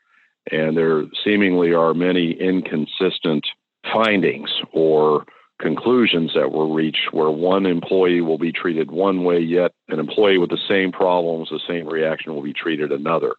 And 0.49 0.77
there 0.77 1.03
seemingly 1.23 1.73
are 1.73 1.93
many 1.93 2.31
inconsistent 2.31 3.45
findings 3.93 4.49
or 4.71 5.25
conclusions 5.61 6.31
that 6.33 6.53
were 6.53 6.73
reached 6.73 7.11
where 7.11 7.29
one 7.29 7.65
employee 7.65 8.21
will 8.21 8.37
be 8.37 8.53
treated 8.53 8.89
one 8.89 9.25
way, 9.25 9.39
yet 9.39 9.73
an 9.89 9.99
employee 9.99 10.37
with 10.37 10.49
the 10.49 10.57
same 10.69 10.93
problems, 10.93 11.49
the 11.49 11.59
same 11.67 11.87
reaction 11.87 12.33
will 12.33 12.41
be 12.41 12.53
treated 12.53 12.93
another. 12.93 13.35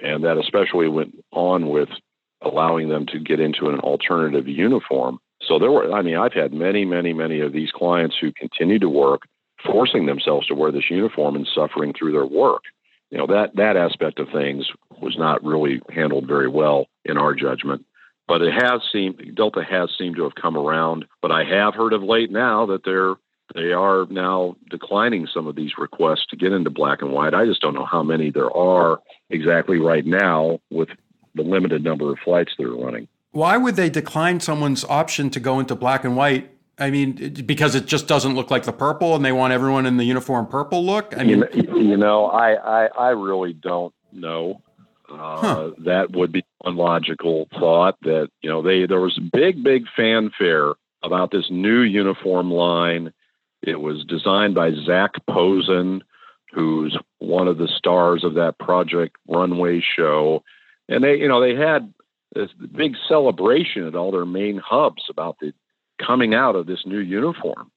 And 0.00 0.22
that 0.22 0.38
especially 0.38 0.88
went 0.88 1.16
on 1.32 1.68
with 1.68 1.88
allowing 2.42 2.88
them 2.88 3.06
to 3.06 3.18
get 3.18 3.40
into 3.40 3.70
an 3.70 3.80
alternative 3.80 4.46
uniform. 4.46 5.18
So 5.46 5.58
there 5.58 5.70
were, 5.70 5.92
I 5.92 6.02
mean, 6.02 6.16
I've 6.16 6.32
had 6.32 6.52
many, 6.52 6.84
many, 6.84 7.12
many 7.12 7.40
of 7.40 7.52
these 7.52 7.70
clients 7.70 8.16
who 8.20 8.32
continue 8.32 8.78
to 8.80 8.88
work, 8.88 9.22
forcing 9.64 10.06
themselves 10.06 10.46
to 10.48 10.54
wear 10.54 10.72
this 10.72 10.90
uniform 10.90 11.36
and 11.36 11.48
suffering 11.54 11.92
through 11.92 12.12
their 12.12 12.26
work. 12.26 12.62
You 13.10 13.18
know, 13.18 13.26
that, 13.28 13.54
that 13.54 13.76
aspect 13.76 14.18
of 14.18 14.28
things 14.32 14.66
was 15.00 15.16
not 15.16 15.44
really 15.44 15.80
handled 15.90 16.26
very 16.26 16.48
well 16.48 16.86
in 17.04 17.16
our 17.16 17.34
judgment. 17.34 17.84
But 18.28 18.42
it 18.42 18.52
has 18.52 18.80
seemed 18.92 19.36
Delta 19.36 19.62
has 19.62 19.90
seemed 19.96 20.16
to 20.16 20.24
have 20.24 20.34
come 20.34 20.56
around. 20.56 21.04
But 21.22 21.30
I 21.30 21.44
have 21.44 21.74
heard 21.74 21.92
of 21.92 22.02
late 22.02 22.30
now 22.30 22.66
that 22.66 22.84
they're 22.84 23.14
they 23.54 23.72
are 23.72 24.06
now 24.10 24.56
declining 24.68 25.28
some 25.32 25.46
of 25.46 25.54
these 25.54 25.78
requests 25.78 26.26
to 26.30 26.36
get 26.36 26.52
into 26.52 26.68
black 26.68 27.00
and 27.00 27.12
white. 27.12 27.32
I 27.32 27.46
just 27.46 27.60
don't 27.60 27.74
know 27.74 27.84
how 27.86 28.02
many 28.02 28.32
there 28.32 28.50
are 28.50 28.98
exactly 29.30 29.78
right 29.78 30.04
now 30.04 30.58
with 30.70 30.88
the 31.36 31.42
limited 31.42 31.84
number 31.84 32.10
of 32.10 32.18
flights 32.24 32.54
that 32.58 32.66
are 32.66 32.76
running. 32.76 33.06
Why 33.32 33.56
would 33.56 33.76
they 33.76 33.90
decline 33.90 34.40
someone's 34.40 34.84
option 34.84 35.30
to 35.30 35.40
go 35.40 35.60
into 35.60 35.74
black 35.74 36.04
and 36.04 36.16
white? 36.16 36.50
I 36.78 36.90
mean, 36.90 37.42
because 37.46 37.74
it 37.74 37.86
just 37.86 38.06
doesn't 38.06 38.34
look 38.34 38.50
like 38.50 38.64
the 38.64 38.72
purple, 38.72 39.14
and 39.14 39.24
they 39.24 39.32
want 39.32 39.52
everyone 39.52 39.86
in 39.86 39.96
the 39.96 40.04
uniform 40.04 40.46
purple 40.46 40.84
look. 40.84 41.14
I 41.16 41.24
mean, 41.24 41.44
you, 41.54 41.78
you 41.78 41.96
know, 41.96 42.26
I, 42.26 42.54
I 42.54 42.86
I 42.86 43.08
really 43.10 43.54
don't 43.54 43.94
know. 44.12 44.62
Uh, 45.10 45.36
huh. 45.36 45.70
That 45.78 46.12
would 46.12 46.32
be 46.32 46.44
one 46.58 46.76
logical 46.76 47.48
thought. 47.58 47.96
That 48.02 48.28
you 48.42 48.50
know, 48.50 48.60
they 48.60 48.86
there 48.86 49.00
was 49.00 49.18
big 49.32 49.62
big 49.62 49.84
fanfare 49.96 50.74
about 51.02 51.30
this 51.30 51.46
new 51.50 51.80
uniform 51.80 52.50
line. 52.50 53.12
It 53.62 53.80
was 53.80 54.04
designed 54.04 54.54
by 54.54 54.72
Zac 54.84 55.12
Posen, 55.28 56.02
who's 56.52 56.96
one 57.18 57.48
of 57.48 57.56
the 57.56 57.68
stars 57.68 58.22
of 58.22 58.34
that 58.34 58.58
Project 58.58 59.16
Runway 59.26 59.80
show, 59.80 60.42
and 60.90 61.02
they 61.02 61.16
you 61.16 61.28
know 61.28 61.40
they 61.40 61.54
had 61.54 61.92
this 62.34 62.50
big 62.52 62.94
celebration 63.08 63.86
at 63.86 63.94
all 63.94 64.10
their 64.10 64.26
main 64.26 64.58
hubs 64.58 65.04
about 65.08 65.38
the 65.40 65.52
coming 66.04 66.34
out 66.34 66.56
of 66.56 66.66
this 66.66 66.84
new 66.84 66.98
uniform, 66.98 67.70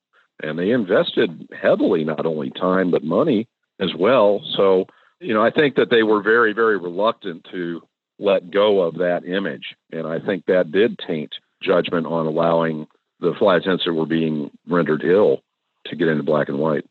and 0.44 0.58
they 0.58 0.72
invested 0.72 1.48
heavily, 1.60 2.04
not 2.04 2.26
only 2.26 2.50
time 2.50 2.92
but 2.92 3.04
money 3.04 3.48
as 3.80 3.94
well. 3.96 4.42
So 4.58 4.88
you 5.20 5.34
know, 5.34 5.44
I 5.44 5.52
think 5.52 5.76
that 5.76 5.90
they 5.90 6.04
were 6.04 6.22
very, 6.22 6.54
very 6.54 6.78
reluctant 6.78 7.46
to 7.52 7.82
let 8.20 8.52
go 8.52 8.82
of 8.82 8.96
that 8.96 9.26
image. 9.26 9.76
And 9.92 10.08
I 10.08 10.20
think 10.20 10.46
that 10.46 10.72
did 10.72 10.98
taint 11.00 11.34
judgment 11.62 12.06
on 12.06 12.26
allowing 12.26 12.88
the 13.20 13.34
flight 13.38 13.62
attendants 13.62 13.86
that 13.86 13.94
were 13.94 14.06
being 14.06 14.50
rendered 14.68 15.04
ill 15.04 15.42
to 15.88 15.96
get 15.96 16.08
into 16.08 16.24
black 16.24 16.50
and 16.50 16.60
white. 16.60 16.86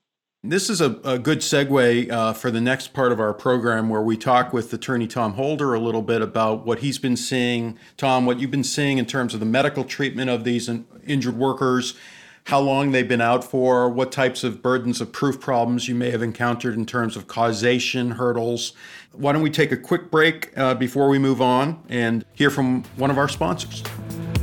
This 0.44 0.70
is 0.70 0.80
a, 0.80 1.00
a 1.02 1.18
good 1.18 1.40
segue 1.40 2.12
uh, 2.12 2.32
for 2.32 2.52
the 2.52 2.60
next 2.60 2.92
part 2.92 3.10
of 3.10 3.18
our 3.18 3.34
program 3.34 3.88
where 3.88 4.00
we 4.00 4.16
talk 4.16 4.52
with 4.52 4.72
attorney 4.72 5.08
Tom 5.08 5.32
Holder 5.32 5.74
a 5.74 5.80
little 5.80 6.00
bit 6.00 6.22
about 6.22 6.64
what 6.64 6.78
he's 6.78 6.96
been 6.96 7.16
seeing. 7.16 7.76
Tom, 7.96 8.24
what 8.24 8.38
you've 8.38 8.52
been 8.52 8.62
seeing 8.62 8.98
in 8.98 9.04
terms 9.04 9.34
of 9.34 9.40
the 9.40 9.46
medical 9.46 9.82
treatment 9.82 10.30
of 10.30 10.44
these 10.44 10.68
in, 10.68 10.86
injured 11.04 11.36
workers 11.36 11.94
how 12.44 12.60
long 12.60 12.92
they've 12.92 13.08
been 13.08 13.20
out 13.20 13.44
for, 13.44 13.90
what 13.90 14.10
types 14.10 14.42
of 14.42 14.62
burdens 14.62 15.02
of 15.02 15.12
proof 15.12 15.38
problems 15.38 15.86
you 15.86 15.94
may 15.94 16.10
have 16.10 16.22
encountered 16.22 16.76
in 16.76 16.86
terms 16.86 17.14
of 17.14 17.26
causation 17.26 18.12
hurdles. 18.12 18.72
Why 19.12 19.32
don't 19.32 19.42
we 19.42 19.50
take 19.50 19.70
a 19.70 19.76
quick 19.76 20.10
break 20.10 20.56
uh, 20.56 20.74
before 20.74 21.08
we 21.08 21.18
move 21.18 21.42
on 21.42 21.82
and 21.90 22.24
hear 22.32 22.48
from 22.48 22.84
one 22.96 23.10
of 23.10 23.18
our 23.18 23.28
sponsors? 23.28 23.82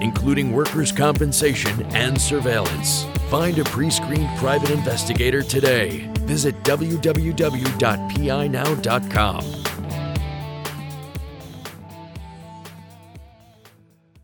including 0.00 0.52
workers' 0.52 0.92
compensation 0.92 1.82
and 1.94 2.20
surveillance. 2.20 3.04
Find 3.28 3.58
a 3.58 3.64
pre 3.64 3.90
screened 3.90 4.36
private 4.38 4.70
investigator 4.70 5.42
today. 5.42 6.10
Visit 6.20 6.62
www.pinow.com. 6.62 7.40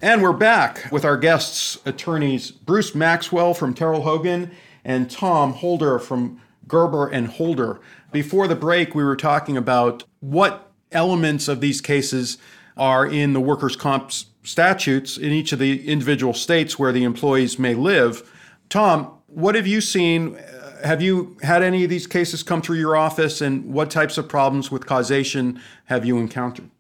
And 0.03 0.23
we're 0.23 0.33
back 0.35 0.93
with 0.93 1.05
our 1.05 1.17
guests, 1.17 1.79
attorneys 1.85 2.51
Bruce 2.51 2.95
Maxwell 2.95 3.55
from 3.55 3.75
Terrell 3.75 4.03
Hogan 4.03 4.53
and 4.85 5.11
Tom 5.11 5.55
Holder 5.55 5.99
from 5.99 6.41
Gerber 6.69 7.09
and 7.09 7.27
Holder. 7.27 7.81
Before 8.13 8.47
the 8.47 8.55
break, 8.55 8.95
we 8.95 9.03
were 9.03 9.17
talking 9.17 9.57
about 9.57 10.05
what 10.21 10.71
elements 10.93 11.49
of 11.49 11.61
these 11.61 11.81
cases 11.81 12.39
are 12.77 13.07
in 13.07 13.33
the 13.33 13.41
workers' 13.41 13.77
comp 13.77 14.11
statutes 14.43 15.17
in 15.17 15.33
each 15.33 15.53
of 15.53 15.59
the 15.59 15.89
individual 15.89 16.35
states 16.35 16.79
where 16.79 16.93
the 16.93 17.05
employees 17.05 17.59
may 17.59 17.75
live. 17.75 18.31
Tom, 18.69 19.13
what 19.27 19.55
have 19.55 19.67
you 19.67 19.81
seen? 19.81 20.37
Uh, 20.37 20.87
have 20.87 21.03
you 21.03 21.37
had 21.43 21.63
any 21.63 21.85
of 21.85 21.91
these 21.91 22.07
cases 22.07 22.43
come 22.43 22.63
through 22.63 22.79
your 22.79 22.97
office, 22.97 23.41
and 23.41 23.73
what 23.73 23.91
types 23.91 24.19
of 24.19 24.29
problems 24.29 24.71
with 24.71 24.87
causation 24.87 25.61
have 25.87 26.05
you 26.05 26.19
encountered? 26.19 26.71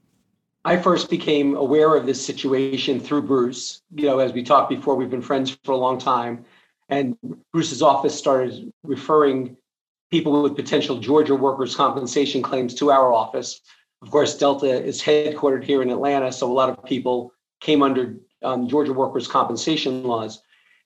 I 0.65 0.76
first 0.76 1.09
became 1.09 1.57
aware 1.57 1.95
of 1.95 2.07
this 2.07 2.25
situation 2.25 2.99
through 2.99 3.23
Bruce. 3.23 3.83
You 3.95 4.07
know, 4.07 4.19
as 4.19 4.33
we 4.33 4.43
talked 4.43 4.69
before, 4.69 4.97
we've 4.97 5.11
been 5.11 5.23
friends 5.23 5.57
for 5.65 5.73
a 5.73 5.76
long 5.76 5.97
time. 5.97 6.45
And 6.88 7.17
Bruce's 7.53 7.83
office 7.83 8.17
started 8.17 8.73
referring 8.83 9.57
people 10.11 10.43
with 10.43 10.57
potential 10.57 10.99
Georgia 10.99 11.35
workers' 11.35 11.75
compensation 11.75 12.43
claims 12.43 12.75
to 12.75 12.91
our 12.91 13.12
office. 13.12 13.61
Of 14.07 14.13
course, 14.13 14.39
Delta 14.39 14.69
is 14.71 15.03
headquartered 15.03 15.65
here 15.65 15.83
in 15.83 15.91
Atlanta, 15.91 16.31
so 16.31 16.49
a 16.49 16.55
lot 16.55 16.69
of 16.69 16.85
people 16.85 17.33
came 17.61 17.83
under 17.83 18.15
um, 18.45 18.69
Georgia 18.69 18.93
workers' 18.93 19.27
compensation 19.27 20.05
laws. 20.05 20.43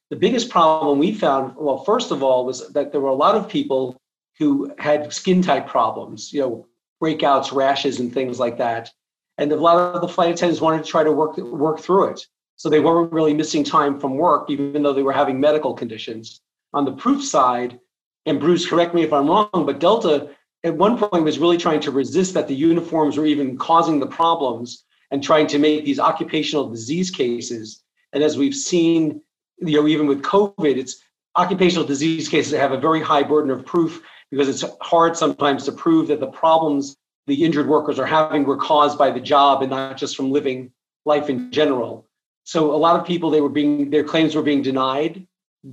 The 0.09 0.17
biggest 0.17 0.49
problem 0.49 0.99
we 0.99 1.12
found, 1.12 1.55
well, 1.55 1.85
first 1.85 2.12
of 2.12 2.23
all, 2.23 2.47
was 2.47 2.73
that 2.73 2.93
there 2.93 3.00
were 3.03 3.11
a 3.11 3.15
lot 3.15 3.35
of 3.35 3.47
people 3.47 4.00
who 4.39 4.73
had 4.79 5.12
skin 5.12 5.43
type 5.43 5.67
problems, 5.67 6.33
you 6.33 6.41
know, 6.41 6.67
breakouts, 7.03 7.53
rashes, 7.53 8.00
and 8.00 8.11
things 8.11 8.41
like 8.41 8.57
that. 8.57 8.91
And 9.37 9.53
a 9.53 9.57
lot 9.57 9.95
of 9.95 10.00
the 10.00 10.09
flight 10.09 10.33
attendants 10.33 10.62
wanted 10.62 10.83
to 10.83 10.91
try 10.91 11.05
to 11.05 11.12
work 11.12 11.37
work 11.37 11.79
through 11.79 12.05
it. 12.12 12.27
So 12.57 12.71
they 12.71 12.81
weren't 12.81 13.12
really 13.12 13.35
missing 13.35 13.65
time 13.65 14.00
from 14.00 14.17
work, 14.17 14.49
even 14.49 14.83
though 14.83 14.95
they 14.95 15.03
were 15.03 15.12
having 15.12 15.39
medical 15.39 15.75
conditions. 15.75 16.41
On 16.73 16.87
the 16.87 16.93
proof 16.93 17.23
side, 17.23 17.79
and 18.25 18.41
Bruce, 18.41 18.67
correct 18.67 18.95
me 18.95 19.03
if 19.03 19.12
I'm 19.12 19.29
wrong, 19.29 19.67
but 19.67 19.79
Delta 19.79 20.31
at 20.64 20.76
one 20.76 20.99
point 20.99 21.25
was 21.25 21.38
really 21.38 21.57
trying 21.57 21.81
to 21.81 21.90
resist 21.90 22.35
that 22.35 22.49
the 22.49 22.55
uniforms 22.55 23.17
were 23.17 23.26
even 23.26 23.57
causing 23.57 23.99
the 23.99 24.07
problems 24.07 24.85
and 25.11 25.23
trying 25.23 25.47
to 25.49 25.59
make 25.59 25.85
these 25.85 25.99
occupational 25.99 26.69
disease 26.69 27.11
cases. 27.11 27.83
And 28.12 28.23
as 28.23 28.37
we've 28.37 28.55
seen, 28.55 29.23
you 29.59 29.81
know, 29.81 29.88
even 29.88 30.07
with 30.07 30.23
COVID, 30.23 30.76
it's 30.76 31.02
occupational 31.37 31.87
disease 31.87 32.29
cases 32.29 32.52
that 32.52 32.61
have 32.61 32.73
a 32.73 32.81
very 32.81 33.00
high 33.00 33.23
burden 33.23 33.50
of 33.50 33.64
proof 33.64 34.02
because 34.31 34.49
it's 34.49 34.64
hard 34.81 35.17
sometimes 35.17 35.64
to 35.64 35.73
prove 35.73 36.09
that 36.09 36.21
the 36.21 36.26
problems 36.26 36.97
the 37.26 37.45
injured 37.45 37.69
workers 37.69 37.99
are 37.99 38.07
having 38.07 38.45
were 38.45 38.57
caused 38.57 38.99
by 38.99 39.11
the 39.11 39.21
job 39.21 39.62
and 39.62 39.71
not 39.71 39.97
just 39.97 40.17
from 40.17 40.33
living 40.33 40.73
life 41.05 41.29
in 41.29 41.50
general. 41.52 42.07
So 42.45 42.75
a 42.75 42.76
lot 42.76 42.99
of 42.99 43.07
people 43.07 43.31
they 43.31 43.40
were 43.40 43.49
being 43.49 43.90
their 43.90 44.05
claims 44.05 44.35
were 44.35 44.43
being 44.43 44.62
denied. 44.62 45.26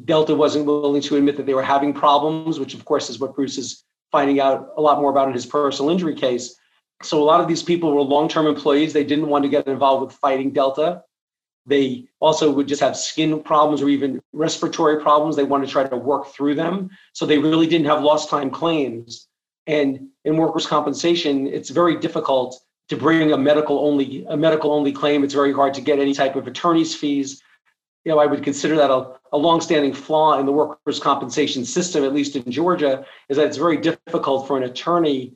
Delta 0.06 0.36
wasn't 0.36 0.65
willing 0.65 1.01
to 1.01 1.15
admit 1.15 1.38
that 1.38 1.46
they 1.46 1.53
were 1.53 1.63
having 1.63 1.94
problems, 1.94 2.60
which 2.60 2.74
of 2.74 2.86
course 2.86 3.10
is 3.10 3.20
what 3.20 3.36
Bruce 3.36 3.58
is 3.58 3.84
finding 4.11 4.39
out 4.39 4.69
a 4.77 4.81
lot 4.81 4.99
more 4.99 5.11
about 5.11 5.27
in 5.27 5.33
his 5.33 5.45
personal 5.45 5.91
injury 5.91 6.15
case. 6.15 6.55
So 7.03 7.21
a 7.21 7.25
lot 7.25 7.41
of 7.41 7.47
these 7.47 7.63
people 7.63 7.93
were 7.93 8.01
long-term 8.01 8.47
employees. 8.47 8.93
They 8.93 9.03
didn't 9.03 9.27
want 9.27 9.43
to 9.43 9.49
get 9.49 9.67
involved 9.67 10.05
with 10.05 10.15
fighting 10.15 10.51
Delta. 10.51 11.03
They 11.65 12.07
also 12.21 12.49
would 12.51 12.67
just 12.67 12.81
have 12.81 12.95
skin 12.95 13.43
problems 13.43 13.81
or 13.81 13.89
even 13.89 14.21
respiratory 14.31 15.01
problems. 15.01 15.35
They 15.35 15.43
want 15.43 15.65
to 15.65 15.71
try 15.71 15.85
to 15.85 15.97
work 15.97 16.27
through 16.27 16.55
them. 16.55 16.89
So 17.13 17.25
they 17.25 17.37
really 17.37 17.67
didn't 17.67 17.87
have 17.87 18.01
lost 18.01 18.29
time 18.29 18.49
claims. 18.49 19.27
And 19.67 20.07
in 20.23 20.37
workers' 20.37 20.65
compensation, 20.65 21.45
it's 21.45 21.69
very 21.69 21.99
difficult 21.99 22.57
to 22.87 22.95
bring 22.95 23.33
a 23.33 23.37
medical 23.37 23.79
only 23.79 24.25
a 24.29 24.37
medical 24.37 24.71
only 24.71 24.93
claim. 24.93 25.25
It's 25.25 25.33
very 25.33 25.51
hard 25.51 25.73
to 25.73 25.81
get 25.81 25.99
any 25.99 26.13
type 26.13 26.37
of 26.37 26.47
attorney's 26.47 26.95
fees. 26.95 27.41
You 28.07 28.13
know, 28.13 28.19
I 28.19 28.25
would 28.25 28.41
consider 28.41 28.77
that 28.77 28.89
a, 28.89 29.15
a 29.33 29.37
longstanding 29.37 29.91
flaw 29.91 30.39
in 30.39 30.45
the 30.45 30.51
workers' 30.53 30.97
compensation 30.97 31.65
system, 31.65 32.05
at 32.05 32.13
least 32.13 32.37
in 32.37 32.49
Georgia, 32.49 33.05
is 33.27 33.35
that 33.35 33.47
it's 33.47 33.57
very 33.57 33.75
difficult 33.75 34.47
for 34.47 34.55
an 34.55 34.63
attorney 34.63 35.33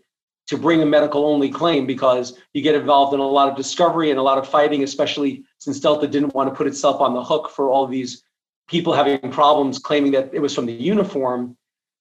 to 0.47 0.57
bring 0.57 0.81
a 0.81 0.85
medical 0.85 1.25
only 1.25 1.49
claim 1.49 1.85
because 1.85 2.39
you 2.53 2.61
get 2.61 2.73
involved 2.73 3.13
in 3.13 3.19
a 3.19 3.27
lot 3.27 3.49
of 3.49 3.57
discovery 3.57 4.09
and 4.09 4.17
a 4.17 4.21
lot 4.21 4.37
of 4.37 4.47
fighting, 4.47 4.83
especially 4.83 5.43
since 5.57 5.81
Delta 5.81 6.07
didn't 6.07 6.33
want 6.33 6.49
to 6.49 6.55
put 6.55 6.65
itself 6.65 7.01
on 7.01 7.13
the 7.13 7.21
hook 7.21 7.49
for 7.49 7.69
all 7.69 7.85
these 7.87 8.23
people 8.69 8.93
having 8.93 9.19
problems 9.31 9.77
claiming 9.77 10.13
that 10.13 10.29
it 10.33 10.39
was 10.39 10.55
from 10.55 10.65
the 10.65 10.71
uniform. 10.71 11.57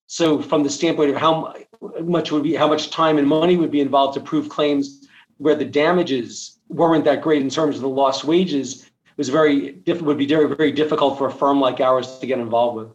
So, 0.07 0.41
from 0.41 0.63
the 0.63 0.71
standpoint 0.71 1.11
of 1.11 1.17
how 1.17 1.53
much 2.01 2.31
would 2.31 2.45
be, 2.45 2.55
how 2.55 2.69
much 2.69 2.91
time 2.91 3.19
and 3.19 3.27
money 3.27 3.57
would 3.57 3.73
be 3.73 3.81
involved 3.81 4.15
to 4.15 4.21
prove 4.21 4.49
claims 4.49 5.09
where 5.39 5.57
the 5.57 5.65
damages 5.65 6.61
weren't 6.69 7.05
that 7.07 7.23
great 7.23 7.43
in 7.43 7.51
terms 7.51 7.75
of 7.75 7.83
the 7.83 7.89
lost 7.89 8.23
wages, 8.23 8.90
was 9.17 9.29
very 9.29 9.83
would 9.87 10.19
be 10.19 10.27
very 10.27 10.55
very 10.55 10.73
difficult 10.73 11.19
for 11.19 11.27
a 11.27 11.33
firm 11.33 11.61
like 11.61 11.81
ours 11.81 12.19
to 12.19 12.27
get 12.27 12.39
involved 12.39 12.77
with. 12.77 12.89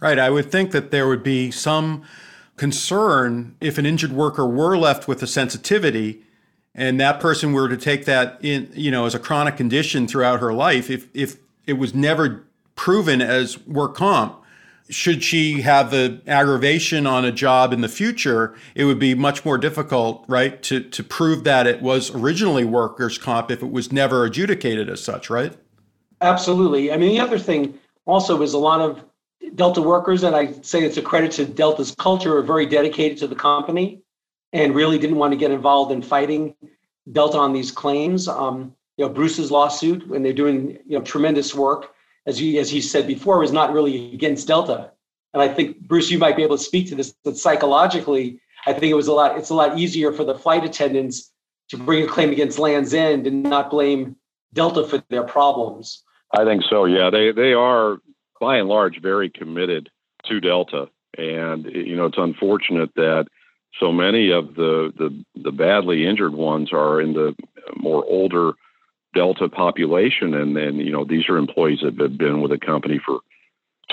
Right. 0.00 0.18
I 0.18 0.30
would 0.30 0.50
think 0.50 0.72
that 0.72 0.90
there 0.90 1.06
would 1.06 1.22
be 1.22 1.50
some 1.52 2.02
concern 2.56 3.56
if 3.60 3.78
an 3.78 3.86
injured 3.86 4.12
worker 4.12 4.46
were 4.46 4.76
left 4.76 5.08
with 5.08 5.22
a 5.22 5.26
sensitivity 5.26 6.22
and 6.74 7.00
that 7.00 7.20
person 7.20 7.52
were 7.52 7.68
to 7.68 7.76
take 7.76 8.04
that 8.04 8.38
in 8.42 8.70
you 8.74 8.90
know 8.90 9.06
as 9.06 9.14
a 9.14 9.18
chronic 9.18 9.56
condition 9.56 10.06
throughout 10.06 10.40
her 10.40 10.52
life 10.52 10.90
if 10.90 11.08
if 11.14 11.36
it 11.66 11.74
was 11.74 11.94
never 11.94 12.44
proven 12.74 13.20
as 13.20 13.58
work 13.66 13.94
comp 13.94 14.41
should 14.88 15.22
she 15.22 15.62
have 15.62 15.90
the 15.90 16.20
aggravation 16.26 17.06
on 17.06 17.24
a 17.24 17.32
job 17.32 17.72
in 17.72 17.80
the 17.80 17.88
future 17.88 18.54
it 18.74 18.84
would 18.84 18.98
be 18.98 19.14
much 19.14 19.44
more 19.44 19.56
difficult 19.56 20.24
right 20.28 20.62
to 20.62 20.80
to 20.80 21.02
prove 21.02 21.44
that 21.44 21.66
it 21.66 21.80
was 21.80 22.14
originally 22.14 22.64
workers 22.64 23.18
comp 23.18 23.50
if 23.50 23.62
it 23.62 23.70
was 23.70 23.92
never 23.92 24.24
adjudicated 24.24 24.90
as 24.90 25.02
such 25.02 25.30
right 25.30 25.56
absolutely 26.20 26.92
i 26.92 26.96
mean 26.96 27.10
the 27.10 27.20
other 27.20 27.38
thing 27.38 27.78
also 28.06 28.42
is 28.42 28.52
a 28.52 28.58
lot 28.58 28.80
of 28.80 29.02
Delta 29.54 29.82
workers, 29.82 30.22
and 30.22 30.34
I 30.34 30.52
say 30.62 30.82
it's 30.82 30.96
a 30.96 31.02
credit 31.02 31.32
to 31.32 31.44
Delta's 31.44 31.94
culture, 31.98 32.36
are 32.36 32.42
very 32.42 32.66
dedicated 32.66 33.18
to 33.18 33.26
the 33.26 33.34
company 33.34 34.02
and 34.52 34.74
really 34.74 34.98
didn't 34.98 35.16
want 35.16 35.32
to 35.32 35.36
get 35.36 35.50
involved 35.50 35.92
in 35.92 36.02
fighting 36.02 36.54
Delta 37.10 37.38
on 37.38 37.52
these 37.52 37.70
claims. 37.70 38.28
Um, 38.28 38.74
you 38.96 39.04
know, 39.04 39.12
Bruce's 39.12 39.50
lawsuit, 39.50 40.06
when 40.08 40.22
they're 40.22 40.32
doing 40.32 40.78
you 40.86 40.98
know 40.98 41.00
tremendous 41.00 41.54
work, 41.54 41.91
as 42.26 42.38
he 42.38 42.58
as 42.58 42.70
he 42.70 42.80
said 42.80 43.06
before, 43.06 43.38
was 43.38 43.52
not 43.52 43.72
really 43.72 44.12
against 44.14 44.48
Delta. 44.48 44.90
And 45.32 45.42
I 45.42 45.48
think 45.48 45.80
Bruce, 45.80 46.10
you 46.10 46.18
might 46.18 46.36
be 46.36 46.42
able 46.42 46.58
to 46.58 46.62
speak 46.62 46.88
to 46.88 46.94
this, 46.94 47.14
but 47.24 47.36
psychologically, 47.36 48.40
I 48.66 48.72
think 48.72 48.90
it 48.90 48.94
was 48.94 49.08
a 49.08 49.12
lot. 49.12 49.38
It's 49.38 49.50
a 49.50 49.54
lot 49.54 49.78
easier 49.78 50.12
for 50.12 50.24
the 50.24 50.34
flight 50.34 50.64
attendants 50.64 51.32
to 51.70 51.78
bring 51.78 52.04
a 52.04 52.06
claim 52.06 52.30
against 52.30 52.58
Land's 52.58 52.94
End 52.94 53.26
and 53.26 53.42
not 53.42 53.70
blame 53.70 54.16
Delta 54.52 54.86
for 54.86 55.02
their 55.08 55.24
problems. 55.24 56.02
I 56.36 56.44
think 56.44 56.62
so. 56.68 56.84
Yeah, 56.84 57.10
they 57.10 57.32
they 57.32 57.52
are 57.52 57.98
by 58.40 58.56
and 58.56 58.68
large 58.68 59.00
very 59.00 59.30
committed 59.30 59.90
to 60.26 60.40
Delta, 60.40 60.88
and 61.16 61.66
you 61.66 61.96
know 61.96 62.06
it's 62.06 62.18
unfortunate 62.18 62.90
that 62.96 63.26
so 63.80 63.92
many 63.92 64.30
of 64.30 64.54
the 64.54 64.92
the, 64.96 65.24
the 65.42 65.52
badly 65.52 66.06
injured 66.06 66.34
ones 66.34 66.72
are 66.72 67.00
in 67.00 67.14
the 67.14 67.34
more 67.76 68.04
older 68.04 68.52
Delta 69.14 69.48
population, 69.48 70.34
and 70.34 70.56
then 70.56 70.76
you 70.76 70.90
know 70.90 71.04
these 71.04 71.28
are 71.28 71.36
employees 71.36 71.80
that 71.82 71.98
have 72.00 72.18
been 72.18 72.40
with 72.40 72.50
the 72.50 72.58
company 72.58 73.00
for 73.04 73.20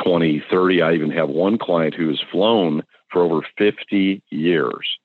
20, 0.03 0.43
30. 0.49 0.82
I 0.82 0.93
even 0.93 1.12
have 1.12 1.29
one 1.29 1.58
client 1.58 1.93
who 1.93 2.08
has 2.10 2.21
flown 2.32 2.84
for 3.12 3.23
over 3.23 3.41
50 3.58 4.21
years. 4.29 4.97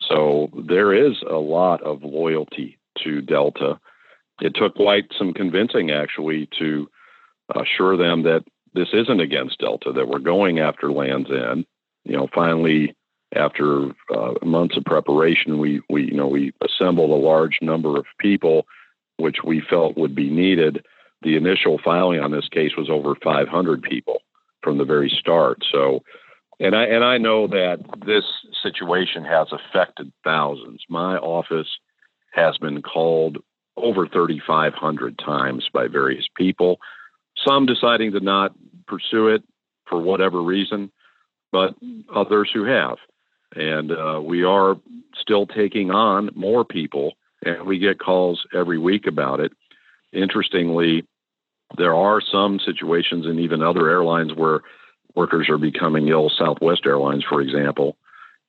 So 0.00 0.50
there 0.54 0.92
is 0.92 1.22
a 1.28 1.36
lot 1.36 1.82
of 1.82 2.02
loyalty 2.02 2.78
to 3.04 3.20
Delta. 3.20 3.78
It 4.40 4.54
took 4.54 4.74
quite 4.74 5.06
some 5.16 5.34
convincing, 5.34 5.90
actually, 5.90 6.48
to 6.58 6.88
assure 7.54 7.96
them 7.96 8.22
that 8.22 8.44
this 8.74 8.88
isn't 8.92 9.20
against 9.20 9.58
Delta, 9.58 9.92
that 9.92 10.08
we're 10.08 10.18
going 10.18 10.58
after 10.58 10.92
Land's 10.92 11.30
End. 11.30 11.66
You 12.04 12.16
know, 12.16 12.28
finally, 12.32 12.94
after 13.34 13.90
uh, 14.14 14.34
months 14.42 14.76
of 14.76 14.84
preparation, 14.84 15.58
we, 15.58 15.80
we, 15.88 16.04
you 16.04 16.14
know, 16.14 16.28
we 16.28 16.52
assembled 16.62 17.10
a 17.10 17.14
large 17.14 17.58
number 17.60 17.98
of 17.98 18.06
people, 18.18 18.66
which 19.18 19.38
we 19.44 19.60
felt 19.60 19.96
would 19.96 20.14
be 20.14 20.30
needed. 20.30 20.84
The 21.22 21.36
initial 21.36 21.78
filing 21.84 22.20
on 22.20 22.30
this 22.30 22.48
case 22.48 22.72
was 22.76 22.88
over 22.90 23.14
500 23.22 23.82
people 23.82 24.22
from 24.62 24.78
the 24.78 24.84
very 24.84 25.10
start. 25.10 25.58
So, 25.70 26.02
and 26.60 26.74
I 26.74 26.84
and 26.84 27.04
I 27.04 27.18
know 27.18 27.46
that 27.48 27.78
this 28.04 28.24
situation 28.62 29.24
has 29.24 29.48
affected 29.52 30.12
thousands. 30.24 30.82
My 30.88 31.16
office 31.16 31.68
has 32.32 32.56
been 32.58 32.82
called 32.82 33.38
over 33.76 34.08
3,500 34.08 35.18
times 35.18 35.68
by 35.72 35.86
various 35.86 36.26
people 36.36 36.80
some 37.46 37.66
deciding 37.66 38.12
to 38.12 38.20
not 38.20 38.54
pursue 38.86 39.28
it 39.28 39.42
for 39.88 40.00
whatever 40.00 40.42
reason, 40.42 40.90
but 41.52 41.74
others 42.14 42.50
who 42.52 42.64
have. 42.64 42.96
And 43.54 43.92
uh, 43.92 44.20
we 44.22 44.44
are 44.44 44.76
still 45.20 45.46
taking 45.46 45.90
on 45.90 46.30
more 46.34 46.64
people, 46.64 47.12
and 47.44 47.64
we 47.64 47.78
get 47.78 47.98
calls 47.98 48.44
every 48.54 48.78
week 48.78 49.06
about 49.06 49.40
it. 49.40 49.52
Interestingly, 50.12 51.04
there 51.76 51.94
are 51.94 52.20
some 52.20 52.58
situations 52.58 53.26
and 53.26 53.40
even 53.40 53.62
other 53.62 53.88
airlines 53.88 54.34
where 54.34 54.60
workers 55.14 55.48
are 55.48 55.58
becoming 55.58 56.08
ill, 56.08 56.30
Southwest 56.30 56.82
Airlines, 56.86 57.24
for 57.28 57.40
example. 57.40 57.96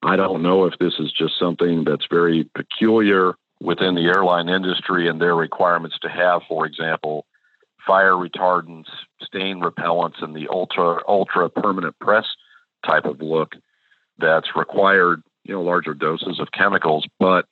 I 0.04 0.15
don't 0.15 0.41
know 0.41 0.65
if 0.65 0.78
this 0.80 0.93
is 0.99 1.12
just 1.12 1.38
something 1.38 1.84
that's 1.84 2.08
very 2.10 2.49
peculiar 2.56 3.34
within 3.60 3.95
the 3.95 4.06
airline 4.06 4.47
industry 4.47 5.10
and 5.10 5.19
their 5.19 5.36
requirements 5.36 5.97
to 5.99 6.10
have, 6.10 6.41
for 6.47 6.65
example, 6.65 7.25
fire 7.86 8.13
retardants, 8.13 8.88
stain 9.21 9.62
repellents, 9.62 10.21
and 10.21 10.34
the 10.36 10.47
ultra 10.49 10.99
ultra 11.08 11.49
permanent 11.49 11.97
press 11.99 12.25
type 12.88 13.06
of 13.06 13.21
look 13.21 13.56
that's 14.17 14.56
required, 14.56 15.21
you 15.43 15.54
know, 15.54 15.62
larger 15.62 15.93
doses 15.93 16.39
of 16.39 16.52
chemicals. 16.52 17.06
But 17.19 17.45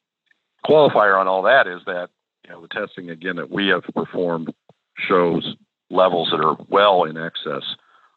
qualifier 0.68 1.20
on 1.20 1.28
all 1.28 1.44
that 1.44 1.68
is 1.68 1.82
that 1.86 2.10
you 2.44 2.52
know 2.52 2.62
the 2.62 2.68
testing 2.68 3.10
again 3.10 3.38
that 3.38 3.50
we 3.50 3.68
have 3.68 3.84
performed 3.96 4.54
shows 4.98 5.56
levels 5.90 6.30
that 6.32 6.44
are 6.44 6.58
well 6.70 7.04
in 7.04 7.18
excess 7.18 7.64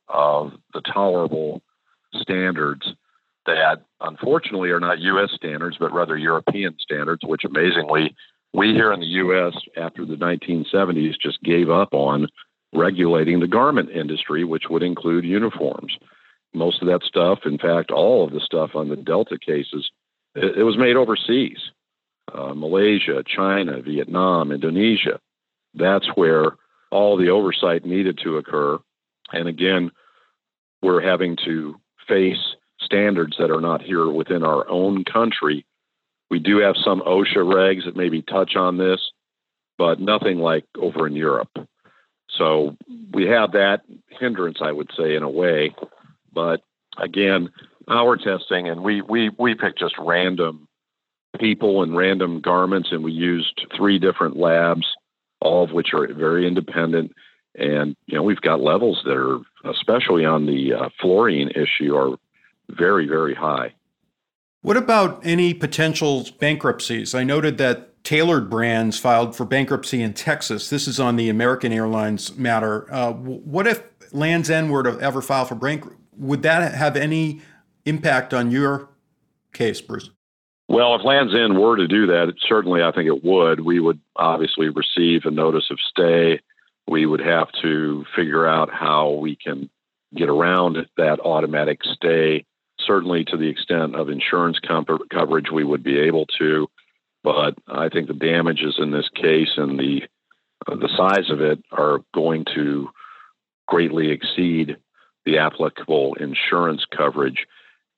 of 0.08 0.52
the 0.74 0.80
tolerable 0.80 1.62
standards 2.14 2.94
that 3.46 3.82
unfortunately 4.00 4.70
are 4.70 4.80
not 4.80 4.98
U.S. 4.98 5.30
standards, 5.34 5.76
but 5.78 5.92
rather 5.92 6.16
European 6.16 6.76
standards, 6.80 7.22
which 7.24 7.44
amazingly 7.44 8.14
we 8.52 8.72
here 8.72 8.92
in 8.92 9.00
the 9.00 9.06
U.S. 9.06 9.54
after 9.76 10.04
the 10.04 10.16
1970s 10.16 11.14
just 11.20 11.42
gave 11.42 11.70
up 11.70 11.94
on 11.94 12.26
regulating 12.74 13.40
the 13.40 13.46
garment 13.46 13.90
industry, 13.90 14.44
which 14.44 14.64
would 14.68 14.82
include 14.82 15.24
uniforms. 15.24 15.96
Most 16.52 16.82
of 16.82 16.88
that 16.88 17.02
stuff, 17.04 17.40
in 17.44 17.58
fact, 17.58 17.90
all 17.90 18.24
of 18.24 18.32
the 18.32 18.40
stuff 18.40 18.70
on 18.74 18.88
the 18.88 18.96
Delta 18.96 19.38
cases, 19.38 19.90
it, 20.34 20.58
it 20.58 20.62
was 20.64 20.76
made 20.76 20.96
overseas 20.96 21.58
uh, 22.34 22.54
Malaysia, 22.54 23.22
China, 23.26 23.80
Vietnam, 23.82 24.52
Indonesia. 24.52 25.20
That's 25.74 26.06
where 26.14 26.56
all 26.90 27.16
the 27.16 27.30
oversight 27.30 27.84
needed 27.84 28.18
to 28.24 28.36
occur. 28.36 28.78
And 29.32 29.48
again, 29.48 29.90
we're 30.82 31.02
having 31.02 31.36
to 31.44 31.76
face 32.08 32.56
standards 32.80 33.36
that 33.38 33.50
are 33.50 33.60
not 33.60 33.82
here 33.82 34.08
within 34.08 34.42
our 34.42 34.68
own 34.68 35.04
country 35.04 35.64
we 36.30 36.38
do 36.38 36.58
have 36.58 36.76
some 36.82 37.00
OSHA 37.00 37.44
regs 37.44 37.84
that 37.84 37.96
maybe 37.96 38.22
touch 38.22 38.54
on 38.56 38.78
this, 38.78 39.10
but 39.76 40.00
nothing 40.00 40.38
like 40.38 40.64
over 40.78 41.06
in 41.06 41.16
Europe. 41.16 41.50
So 42.28 42.76
we 43.12 43.26
have 43.26 43.52
that 43.52 43.82
hindrance, 44.08 44.58
I 44.62 44.70
would 44.70 44.90
say, 44.96 45.16
in 45.16 45.24
a 45.24 45.28
way. 45.28 45.74
But 46.32 46.62
again, 46.96 47.50
our 47.88 48.16
testing, 48.16 48.68
and 48.68 48.82
we 48.82 49.02
we 49.02 49.30
we 49.36 49.56
pick 49.56 49.76
just 49.76 49.96
random 49.98 50.68
people 51.38 51.82
and 51.82 51.96
random 51.96 52.40
garments, 52.40 52.88
and 52.92 53.04
we 53.04 53.12
used 53.12 53.66
three 53.76 53.98
different 53.98 54.36
labs, 54.36 54.86
all 55.40 55.64
of 55.64 55.70
which 55.70 55.94
are 55.94 56.12
very 56.12 56.46
independent. 56.46 57.12
And 57.56 57.96
you 58.06 58.16
know, 58.16 58.22
we've 58.22 58.40
got 58.40 58.60
levels 58.60 59.02
that 59.04 59.16
are, 59.16 59.38
especially 59.70 60.24
on 60.24 60.46
the 60.46 60.74
uh, 60.74 60.88
fluorine 61.00 61.50
issue, 61.50 61.94
are 61.96 62.16
very, 62.68 63.06
very 63.06 63.34
high. 63.34 63.74
What 64.62 64.76
about 64.76 65.24
any 65.24 65.54
potential 65.54 66.28
bankruptcies? 66.38 67.14
I 67.14 67.24
noted 67.24 67.58
that 67.58 68.04
Tailored 68.04 68.50
Brands 68.50 68.98
filed 68.98 69.34
for 69.34 69.44
bankruptcy 69.44 70.02
in 70.02 70.14
Texas. 70.14 70.70
This 70.70 70.86
is 70.86 71.00
on 71.00 71.16
the 71.16 71.28
American 71.28 71.72
Airlines 71.72 72.36
matter. 72.36 72.92
Uh, 72.92 73.12
what 73.12 73.66
if 73.66 73.82
Lands 74.12 74.50
End 74.50 74.70
were 74.70 74.82
to 74.82 74.98
ever 75.00 75.22
file 75.22 75.44
for 75.44 75.54
bankruptcy? 75.54 75.98
Would 76.16 76.42
that 76.42 76.74
have 76.74 76.96
any 76.96 77.40
impact 77.86 78.34
on 78.34 78.50
your 78.50 78.90
case, 79.52 79.80
Bruce? 79.80 80.10
Well, 80.70 80.94
if 80.94 81.04
Lands 81.04 81.35
End 81.35 81.59
were 81.59 81.74
to 81.74 81.88
do 81.88 82.06
that, 82.06 82.33
certainly 82.48 82.80
I 82.80 82.92
think 82.92 83.09
it 83.09 83.24
would. 83.24 83.59
We 83.59 83.80
would 83.80 83.98
obviously 84.14 84.68
receive 84.68 85.22
a 85.24 85.30
notice 85.33 85.68
of 85.68 85.80
stay. 85.80 86.38
We 86.87 87.06
would 87.06 87.18
have 87.18 87.48
to 87.61 88.04
figure 88.14 88.46
out 88.46 88.70
how 88.72 89.11
we 89.14 89.35
can 89.35 89.68
get 90.14 90.28
around 90.28 90.76
that 90.96 91.18
automatic 91.24 91.80
stay. 91.83 92.44
Certainly, 92.78 93.24
to 93.24 93.37
the 93.37 93.48
extent 93.48 93.96
of 93.96 94.11
insurance 94.11 94.61
com- 94.64 94.87
coverage, 95.12 95.50
we 95.52 95.64
would 95.64 95.83
be 95.83 95.98
able 95.98 96.26
to. 96.38 96.68
But 97.24 97.56
I 97.66 97.88
think 97.88 98.06
the 98.06 98.14
damages 98.14 98.76
in 98.78 98.92
this 98.92 99.09
case 99.16 99.50
and 99.56 99.76
the 99.76 100.02
the 100.68 100.90
size 100.96 101.30
of 101.30 101.40
it 101.40 101.64
are 101.72 101.98
going 102.14 102.44
to 102.54 102.90
greatly 103.66 104.12
exceed 104.12 104.76
the 105.24 105.38
applicable 105.38 106.14
insurance 106.20 106.85
coverage. 106.96 107.44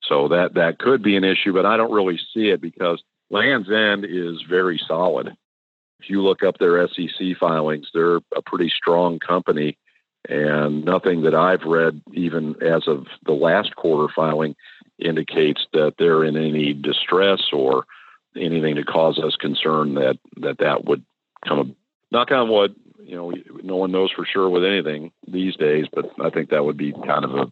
So 0.09 0.29
that 0.29 0.55
that 0.55 0.79
could 0.79 1.03
be 1.03 1.17
an 1.17 1.25
issue, 1.25 1.53
but 1.53 1.67
I 1.67 1.77
don't 1.77 1.93
really 1.93 2.19
see 2.35 2.49
it 2.49 2.61
because 2.61 3.03
Land's 3.31 3.71
End 3.71 4.05
is 4.05 4.43
very 4.49 4.81
solid. 4.87 5.29
If 6.01 6.11
you 6.11 6.23
look 6.23 6.43
up 6.43 6.59
their 6.59 6.87
SEC 6.89 7.37
filings, 7.39 7.89
they're 7.95 8.17
a 8.37 8.43
pretty 8.45 8.69
strong 8.69 9.21
company, 9.21 9.79
and 10.29 10.85
nothing 10.85 11.23
that 11.23 11.35
I've 11.35 11.63
read, 11.65 12.03
even 12.13 12.57
as 12.63 12.89
of 12.89 13.07
the 13.25 13.33
last 13.33 13.77
quarter 13.77 14.13
filing, 14.15 14.57
indicates 14.99 15.67
that 15.73 15.95
they're 15.99 16.25
in 16.25 16.37
any 16.37 16.73
distress 16.73 17.43
or 17.53 17.85
anything 18.37 18.75
to 18.77 18.85
cause 18.85 19.19
us 19.19 19.37
concern 19.37 19.95
that 19.95 20.19
that 20.39 20.59
that 20.59 20.85
would 20.85 21.05
come. 21.47 21.77
Knock 22.11 22.31
on 22.31 22.51
wood, 22.51 22.75
you 23.03 23.17
know, 23.17 23.33
no 23.63 23.77
one 23.77 23.93
knows 23.93 24.11
for 24.11 24.27
sure 24.27 24.49
with 24.49 24.65
anything 24.65 25.13
these 25.27 25.57
days, 25.57 25.87
but 25.93 26.11
I 26.21 26.31
think 26.31 26.51
that 26.51 26.65
would 26.65 26.77
be 26.77 26.93
kind 26.93 27.25
of 27.25 27.35
a 27.35 27.47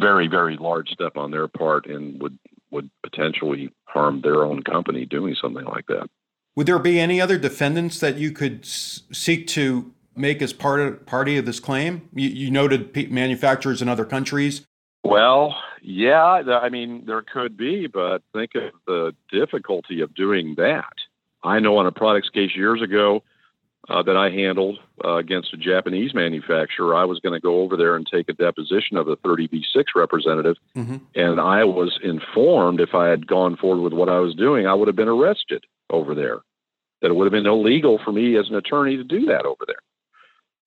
very, 0.00 0.28
very 0.28 0.56
large 0.56 0.90
step 0.90 1.16
on 1.16 1.30
their 1.30 1.48
part 1.48 1.86
and 1.86 2.20
would 2.20 2.38
would 2.70 2.88
potentially 3.02 3.70
harm 3.84 4.20
their 4.20 4.44
own 4.44 4.62
company 4.62 5.04
doing 5.04 5.34
something 5.40 5.64
like 5.64 5.86
that. 5.88 6.08
Would 6.54 6.66
there 6.66 6.78
be 6.78 7.00
any 7.00 7.20
other 7.20 7.36
defendants 7.36 7.98
that 8.00 8.16
you 8.16 8.30
could 8.30 8.60
s- 8.60 9.02
seek 9.12 9.48
to 9.48 9.92
make 10.14 10.40
as 10.40 10.52
part 10.52 10.80
of 10.80 11.04
party 11.04 11.36
of 11.36 11.46
this 11.46 11.58
claim? 11.58 12.08
You, 12.14 12.28
you 12.28 12.50
noted 12.50 12.92
p- 12.92 13.06
manufacturers 13.06 13.82
in 13.82 13.88
other 13.88 14.04
countries. 14.04 14.64
Well, 15.02 15.56
yeah, 15.82 16.42
I 16.62 16.68
mean 16.68 17.04
there 17.06 17.22
could 17.22 17.56
be, 17.56 17.86
but 17.86 18.22
think 18.32 18.52
of 18.54 18.72
the 18.86 19.14
difficulty 19.32 20.00
of 20.00 20.14
doing 20.14 20.54
that. 20.56 20.92
I 21.42 21.58
know 21.58 21.78
on 21.78 21.86
a 21.86 21.92
products 21.92 22.28
case 22.28 22.54
years 22.54 22.82
ago, 22.82 23.22
uh, 23.90 24.02
that 24.04 24.16
I 24.16 24.30
handled 24.30 24.78
uh, 25.04 25.16
against 25.16 25.52
a 25.52 25.56
Japanese 25.56 26.14
manufacturer. 26.14 26.94
I 26.94 27.04
was 27.04 27.18
going 27.18 27.32
to 27.32 27.40
go 27.40 27.60
over 27.62 27.76
there 27.76 27.96
and 27.96 28.06
take 28.06 28.28
a 28.28 28.32
deposition 28.32 28.96
of 28.96 29.06
the 29.06 29.16
30B6 29.16 29.84
representative, 29.96 30.56
mm-hmm. 30.76 30.98
and 31.16 31.40
I 31.40 31.64
was 31.64 31.98
informed 32.02 32.80
if 32.80 32.94
I 32.94 33.08
had 33.08 33.26
gone 33.26 33.56
forward 33.56 33.82
with 33.82 33.92
what 33.92 34.08
I 34.08 34.20
was 34.20 34.34
doing, 34.36 34.66
I 34.66 34.74
would 34.74 34.88
have 34.88 34.96
been 34.96 35.08
arrested 35.08 35.64
over 35.90 36.14
there. 36.14 36.38
That 37.02 37.08
it 37.08 37.14
would 37.14 37.24
have 37.24 37.32
been 37.32 37.50
illegal 37.50 37.98
for 38.04 38.12
me 38.12 38.38
as 38.38 38.48
an 38.48 38.54
attorney 38.54 38.96
to 38.96 39.04
do 39.04 39.26
that 39.26 39.44
over 39.44 39.64
there. 39.66 39.80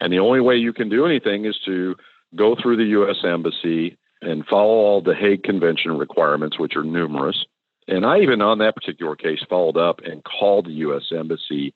And 0.01 0.11
the 0.11 0.19
only 0.19 0.41
way 0.41 0.57
you 0.57 0.73
can 0.73 0.89
do 0.89 1.05
anything 1.05 1.45
is 1.45 1.57
to 1.65 1.95
go 2.35 2.55
through 2.61 2.77
the 2.77 2.91
U.S. 2.97 3.17
Embassy 3.23 3.97
and 4.21 4.45
follow 4.45 4.73
all 4.73 5.01
the 5.01 5.15
Hague 5.15 5.43
Convention 5.43 5.97
requirements, 5.97 6.59
which 6.59 6.75
are 6.75 6.83
numerous. 6.83 7.45
And 7.87 8.05
I 8.05 8.19
even 8.19 8.41
on 8.41 8.57
that 8.57 8.75
particular 8.75 9.15
case 9.15 9.39
followed 9.49 9.77
up 9.77 9.99
and 10.03 10.23
called 10.23 10.65
the 10.65 10.73
U.S. 10.73 11.03
Embassy 11.15 11.73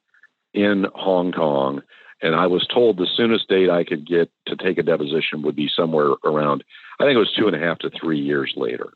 in 0.54 0.88
Hong 0.94 1.32
Kong. 1.32 1.82
And 2.22 2.36
I 2.36 2.48
was 2.48 2.66
told 2.68 2.98
the 2.98 3.08
soonest 3.16 3.48
date 3.48 3.70
I 3.70 3.84
could 3.84 4.08
get 4.08 4.32
to 4.48 4.56
take 4.56 4.78
a 4.78 4.84
deposition 4.84 5.44
would 5.44 5.56
be 5.56 5.70
somewhere 5.74 6.14
around, 6.24 6.64
I 7.00 7.04
think 7.04 7.16
it 7.16 7.20
was 7.20 7.34
two 7.38 7.48
and 7.48 7.56
a 7.56 7.60
half 7.60 7.80
to 7.80 7.92
three 7.92 8.20
years 8.20 8.54
later. 8.56 8.90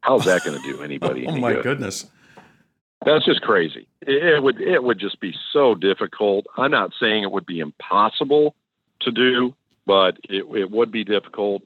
How's 0.00 0.24
that 0.24 0.44
going 0.44 0.60
to 0.60 0.72
do 0.72 0.82
anybody? 0.82 1.26
oh 1.28 1.36
my 1.36 1.54
good? 1.54 1.64
goodness. 1.64 2.06
That's 3.04 3.24
just 3.24 3.42
crazy. 3.42 3.86
It, 4.02 4.24
it 4.24 4.42
would 4.42 4.60
it 4.60 4.82
would 4.82 4.98
just 4.98 5.20
be 5.20 5.34
so 5.52 5.74
difficult. 5.74 6.46
I'm 6.56 6.70
not 6.70 6.92
saying 6.98 7.22
it 7.22 7.30
would 7.30 7.46
be 7.46 7.60
impossible 7.60 8.54
to 9.00 9.10
do, 9.10 9.54
but 9.84 10.18
it, 10.28 10.44
it 10.56 10.70
would 10.70 10.90
be 10.90 11.04
difficult. 11.04 11.62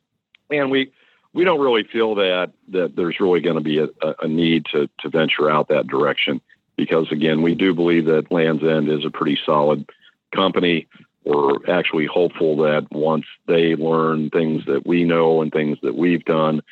And 0.51 0.71
we 0.71 0.93
we 1.33 1.45
don't 1.45 1.61
really 1.61 1.85
feel 1.85 2.17
that 2.17 2.53
that 2.69 2.97
there's 2.97 3.21
really 3.21 3.41
going 3.41 3.57
to 3.57 3.63
be 3.63 3.79
a, 3.79 3.89
a 4.21 4.27
need 4.27 4.67
to 4.73 4.89
to 5.01 5.09
venture 5.09 5.51
out 5.51 5.69
that 5.69 5.87
direction 5.87 6.41
because 6.81 7.13
again, 7.13 7.43
we 7.43 7.55
do 7.55 7.75
believe 7.75 8.07
that 8.07 8.33
Land's 8.33 8.65
End 8.65 8.89
is 8.89 9.05
a 9.05 9.11
pretty 9.11 9.39
solid 9.45 9.87
company. 10.35 10.89
We're 11.27 11.59
actually 11.71 12.07
hopeful 12.07 12.57
that 12.63 12.87
once 12.91 13.27
they 13.47 13.77
learn 13.77 14.31
things 14.31 14.65
that 14.65 14.87
we 14.87 15.05
know 15.05 15.43
and 15.43 15.53
things 15.53 15.77
that 15.83 15.95
we've 15.95 16.25
done, 16.25 16.63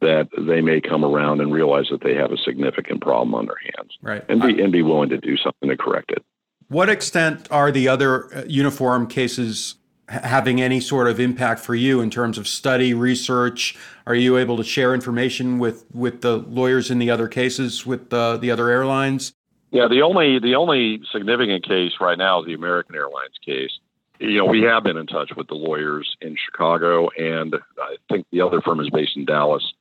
that 0.00 0.30
they 0.38 0.62
may 0.62 0.80
come 0.80 1.04
around 1.04 1.42
and 1.42 1.52
realize 1.52 1.88
that 1.90 2.02
they 2.02 2.14
have 2.14 2.32
a 2.32 2.38
significant 2.38 3.02
problem 3.02 3.34
on 3.34 3.44
their 3.44 3.60
hands, 3.76 3.98
right? 4.00 4.24
And 4.30 4.40
be 4.40 4.62
and 4.62 4.72
be 4.72 4.80
willing 4.80 5.10
to 5.10 5.18
do 5.18 5.36
something 5.36 5.68
to 5.68 5.76
correct 5.76 6.12
it. 6.12 6.24
What 6.68 6.88
extent 6.88 7.46
are 7.50 7.70
the 7.70 7.88
other 7.88 8.34
uh, 8.34 8.44
uniform 8.46 9.06
cases 9.06 9.74
having 10.08 10.62
any 10.62 10.80
sort 10.80 11.08
of 11.08 11.20
impact 11.20 11.60
for 11.60 11.74
you 11.74 12.00
in 12.00 12.08
terms 12.08 12.38
of 12.38 12.48
study 12.48 12.94
research 12.94 13.76
are 14.06 14.14
you 14.14 14.38
able 14.38 14.56
to 14.56 14.64
share 14.64 14.94
information 14.94 15.58
with 15.58 15.84
with 15.92 16.22
the 16.22 16.38
lawyers 16.38 16.90
in 16.90 16.98
the 16.98 17.10
other 17.10 17.28
cases 17.28 17.84
with 17.84 18.10
uh, 18.14 18.38
the 18.38 18.50
other 18.50 18.70
airlines 18.70 19.34
yeah, 19.70 19.88
the 19.88 20.02
only 20.02 20.38
the 20.38 20.54
only 20.54 21.00
significant 21.12 21.66
case 21.66 21.92
right 22.00 22.18
now 22.18 22.40
is 22.40 22.46
the 22.46 22.54
American 22.54 22.94
Airlines 22.94 23.36
case. 23.44 23.78
You 24.18 24.38
know, 24.38 24.46
we 24.46 24.62
have 24.62 24.82
been 24.82 24.96
in 24.96 25.06
touch 25.06 25.30
with 25.36 25.46
the 25.46 25.54
lawyers 25.54 26.16
in 26.20 26.36
Chicago, 26.36 27.08
and 27.10 27.54
I 27.80 27.96
think 28.10 28.26
the 28.32 28.40
other 28.40 28.60
firm 28.60 28.80
is 28.80 28.90
based 28.90 29.16
in 29.16 29.24
Dallas, 29.24 29.72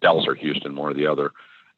Dallas 0.00 0.26
or 0.28 0.34
Houston, 0.34 0.76
one 0.76 0.92
or 0.92 0.94
the 0.94 1.06
other. 1.06 1.32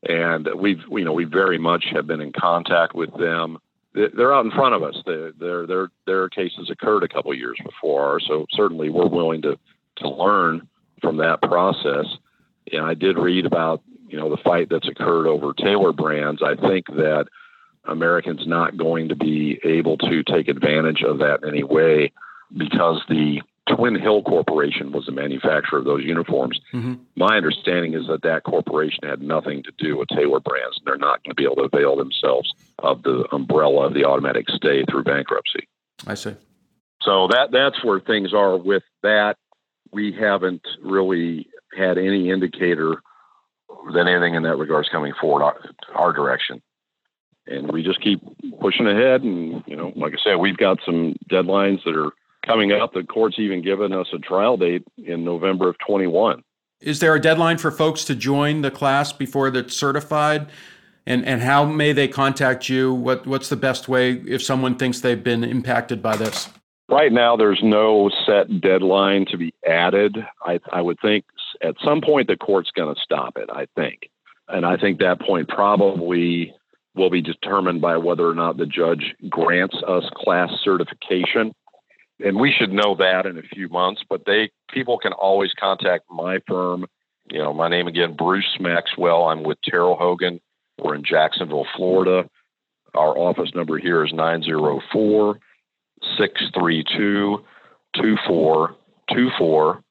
And 0.06 0.48
we've, 0.56 0.82
you 0.90 1.04
know, 1.04 1.12
we 1.12 1.24
very 1.24 1.58
much 1.58 1.86
have 1.92 2.06
been 2.06 2.20
in 2.20 2.32
contact 2.32 2.94
with 2.94 3.16
them. 3.16 3.58
They're 3.94 4.34
out 4.34 4.44
in 4.44 4.50
front 4.50 4.74
of 4.74 4.82
us. 4.82 4.96
Their 5.06 5.66
their 5.66 5.90
their 6.06 6.28
cases 6.28 6.70
occurred 6.70 7.04
a 7.04 7.08
couple 7.08 7.32
years 7.34 7.58
before 7.64 8.04
ours, 8.04 8.24
so 8.26 8.46
certainly 8.50 8.90
we're 8.90 9.06
willing 9.06 9.42
to 9.42 9.58
to 9.96 10.08
learn 10.08 10.68
from 11.00 11.18
that 11.18 11.40
process. 11.42 12.06
And 12.72 12.84
I 12.84 12.94
did 12.94 13.16
read 13.16 13.46
about 13.46 13.82
you 14.12 14.18
know 14.18 14.28
the 14.28 14.42
fight 14.42 14.68
that's 14.70 14.88
occurred 14.88 15.26
over 15.26 15.54
Tailored 15.54 15.96
brands, 15.96 16.42
I 16.42 16.54
think 16.54 16.86
that 16.88 17.26
Americans 17.84 18.46
not 18.46 18.76
going 18.76 19.08
to 19.08 19.16
be 19.16 19.58
able 19.64 19.96
to 19.98 20.22
take 20.22 20.48
advantage 20.48 21.02
of 21.02 21.18
that 21.18 21.42
in 21.42 21.48
any 21.48 21.64
way 21.64 22.12
because 22.56 23.02
the 23.08 23.40
Twin 23.74 23.98
Hill 23.98 24.22
Corporation 24.22 24.92
was 24.92 25.06
the 25.06 25.12
manufacturer 25.12 25.78
of 25.78 25.84
those 25.84 26.04
uniforms. 26.04 26.60
Mm-hmm. 26.74 26.94
My 27.16 27.36
understanding 27.36 27.94
is 27.94 28.06
that 28.08 28.22
that 28.22 28.42
corporation 28.42 29.08
had 29.08 29.22
nothing 29.22 29.62
to 29.62 29.72
do 29.78 29.96
with 29.96 30.08
Tailored 30.08 30.44
Brands, 30.44 30.76
and 30.76 30.86
they're 30.86 30.96
not 30.98 31.24
going 31.24 31.30
to 31.30 31.34
be 31.34 31.44
able 31.44 31.56
to 31.56 31.74
avail 31.74 31.96
themselves 31.96 32.52
of 32.80 33.02
the 33.02 33.24
umbrella 33.32 33.86
of 33.86 33.94
the 33.94 34.04
automatic 34.04 34.50
stay 34.50 34.84
through 34.84 35.04
bankruptcy. 35.04 35.66
I 36.06 36.14
see. 36.14 36.34
So 37.00 37.28
that 37.28 37.50
that's 37.50 37.82
where 37.82 37.98
things 37.98 38.34
are 38.34 38.56
with 38.56 38.84
that. 39.02 39.36
We 39.92 40.12
haven't 40.12 40.66
really 40.82 41.48
had 41.76 41.98
any 41.98 42.30
indicator 42.30 43.00
than 43.92 44.08
anything 44.08 44.34
in 44.34 44.42
that 44.44 44.56
regard 44.56 44.84
is 44.84 44.90
coming 44.90 45.12
forward 45.20 45.42
our, 45.42 45.56
our 45.94 46.12
direction. 46.12 46.62
And 47.46 47.70
we 47.72 47.82
just 47.82 48.00
keep 48.00 48.20
pushing 48.60 48.86
ahead. 48.86 49.22
And, 49.22 49.64
you 49.66 49.76
know, 49.76 49.92
like 49.96 50.12
I 50.12 50.22
said, 50.22 50.36
we've 50.36 50.56
got 50.56 50.78
some 50.86 51.16
deadlines 51.30 51.82
that 51.84 51.96
are 51.96 52.12
coming 52.46 52.72
up. 52.72 52.92
The 52.92 53.02
court's 53.02 53.38
even 53.38 53.62
given 53.62 53.92
us 53.92 54.08
a 54.12 54.18
trial 54.18 54.56
date 54.56 54.84
in 54.96 55.24
November 55.24 55.68
of 55.68 55.76
21. 55.86 56.42
Is 56.80 57.00
there 57.00 57.14
a 57.14 57.20
deadline 57.20 57.58
for 57.58 57.70
folks 57.70 58.04
to 58.04 58.14
join 58.14 58.62
the 58.62 58.70
class 58.70 59.12
before 59.12 59.48
it's 59.48 59.76
certified? 59.76 60.48
And, 61.06 61.24
and 61.24 61.42
how 61.42 61.64
may 61.64 61.92
they 61.92 62.08
contact 62.08 62.68
you? 62.68 62.94
What, 62.94 63.26
what's 63.26 63.48
the 63.48 63.56
best 63.56 63.88
way 63.88 64.12
if 64.12 64.42
someone 64.42 64.76
thinks 64.76 65.00
they've 65.00 65.22
been 65.22 65.42
impacted 65.42 66.00
by 66.00 66.16
this? 66.16 66.48
Right 66.88 67.12
now, 67.12 67.36
there's 67.36 67.60
no 67.62 68.10
set 68.26 68.60
deadline 68.60 69.26
to 69.30 69.36
be 69.36 69.54
added. 69.66 70.16
I, 70.44 70.60
I 70.72 70.82
would 70.82 70.98
think 71.00 71.24
at 71.62 71.76
some 71.84 72.00
point 72.00 72.28
the 72.28 72.36
court's 72.36 72.70
going 72.70 72.94
to 72.94 73.00
stop 73.00 73.36
it, 73.36 73.48
I 73.52 73.66
think. 73.76 74.10
And 74.48 74.66
I 74.66 74.76
think 74.76 74.98
that 74.98 75.20
point 75.20 75.48
probably 75.48 76.54
will 76.94 77.10
be 77.10 77.22
determined 77.22 77.80
by 77.80 77.96
whether 77.96 78.28
or 78.28 78.34
not 78.34 78.56
the 78.56 78.66
judge 78.66 79.14
grants 79.28 79.76
us 79.86 80.04
class 80.14 80.50
certification. 80.62 81.54
And 82.24 82.38
we 82.38 82.52
should 82.52 82.72
know 82.72 82.94
that 82.96 83.26
in 83.26 83.38
a 83.38 83.42
few 83.42 83.68
months, 83.68 84.02
but 84.08 84.24
they 84.26 84.50
people 84.70 84.98
can 84.98 85.12
always 85.12 85.52
contact 85.58 86.04
my 86.10 86.38
firm. 86.46 86.86
You 87.30 87.38
know, 87.38 87.54
my 87.54 87.68
name 87.68 87.86
again, 87.88 88.14
Bruce 88.16 88.56
Maxwell. 88.60 89.24
I'm 89.24 89.42
with 89.42 89.58
Terrell 89.64 89.96
Hogan. 89.96 90.40
We're 90.78 90.94
in 90.94 91.04
Jacksonville, 91.04 91.66
Florida. 91.76 92.28
Our 92.94 93.16
office 93.16 93.54
number 93.54 93.78
here 93.78 94.04
is 94.04 94.12
904 94.12 95.38
632 96.18 97.44
2424. 97.94 99.84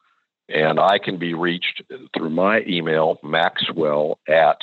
And 0.54 0.80
I 0.80 0.98
can 1.00 1.18
be 1.18 1.34
reached 1.34 1.82
through 2.16 2.30
my 2.30 2.62
email, 2.68 3.18
maxwell 3.24 4.20
at 4.28 4.62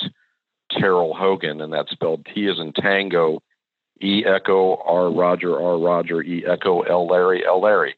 Terrell 0.71 1.13
Hogan, 1.15 1.61
and 1.61 1.73
that's 1.73 1.91
spelled 1.91 2.25
T 2.33 2.47
as 2.47 2.59
in 2.59 2.73
Tango, 2.73 3.41
E 4.01 4.23
Echo, 4.25 4.75
R 4.85 5.11
Roger, 5.11 5.59
R 5.59 5.77
Roger, 5.77 6.21
E 6.21 6.45
Echo, 6.45 6.81
L 6.81 7.07
Larry, 7.07 7.45
L 7.45 7.61
Larry 7.61 7.95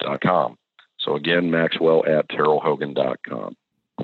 dot 0.00 0.20
com. 0.20 0.58
So 0.98 1.14
again, 1.14 1.50
Maxwell 1.50 2.04
at 2.06 2.28
terrellhogan.com. 2.28 3.56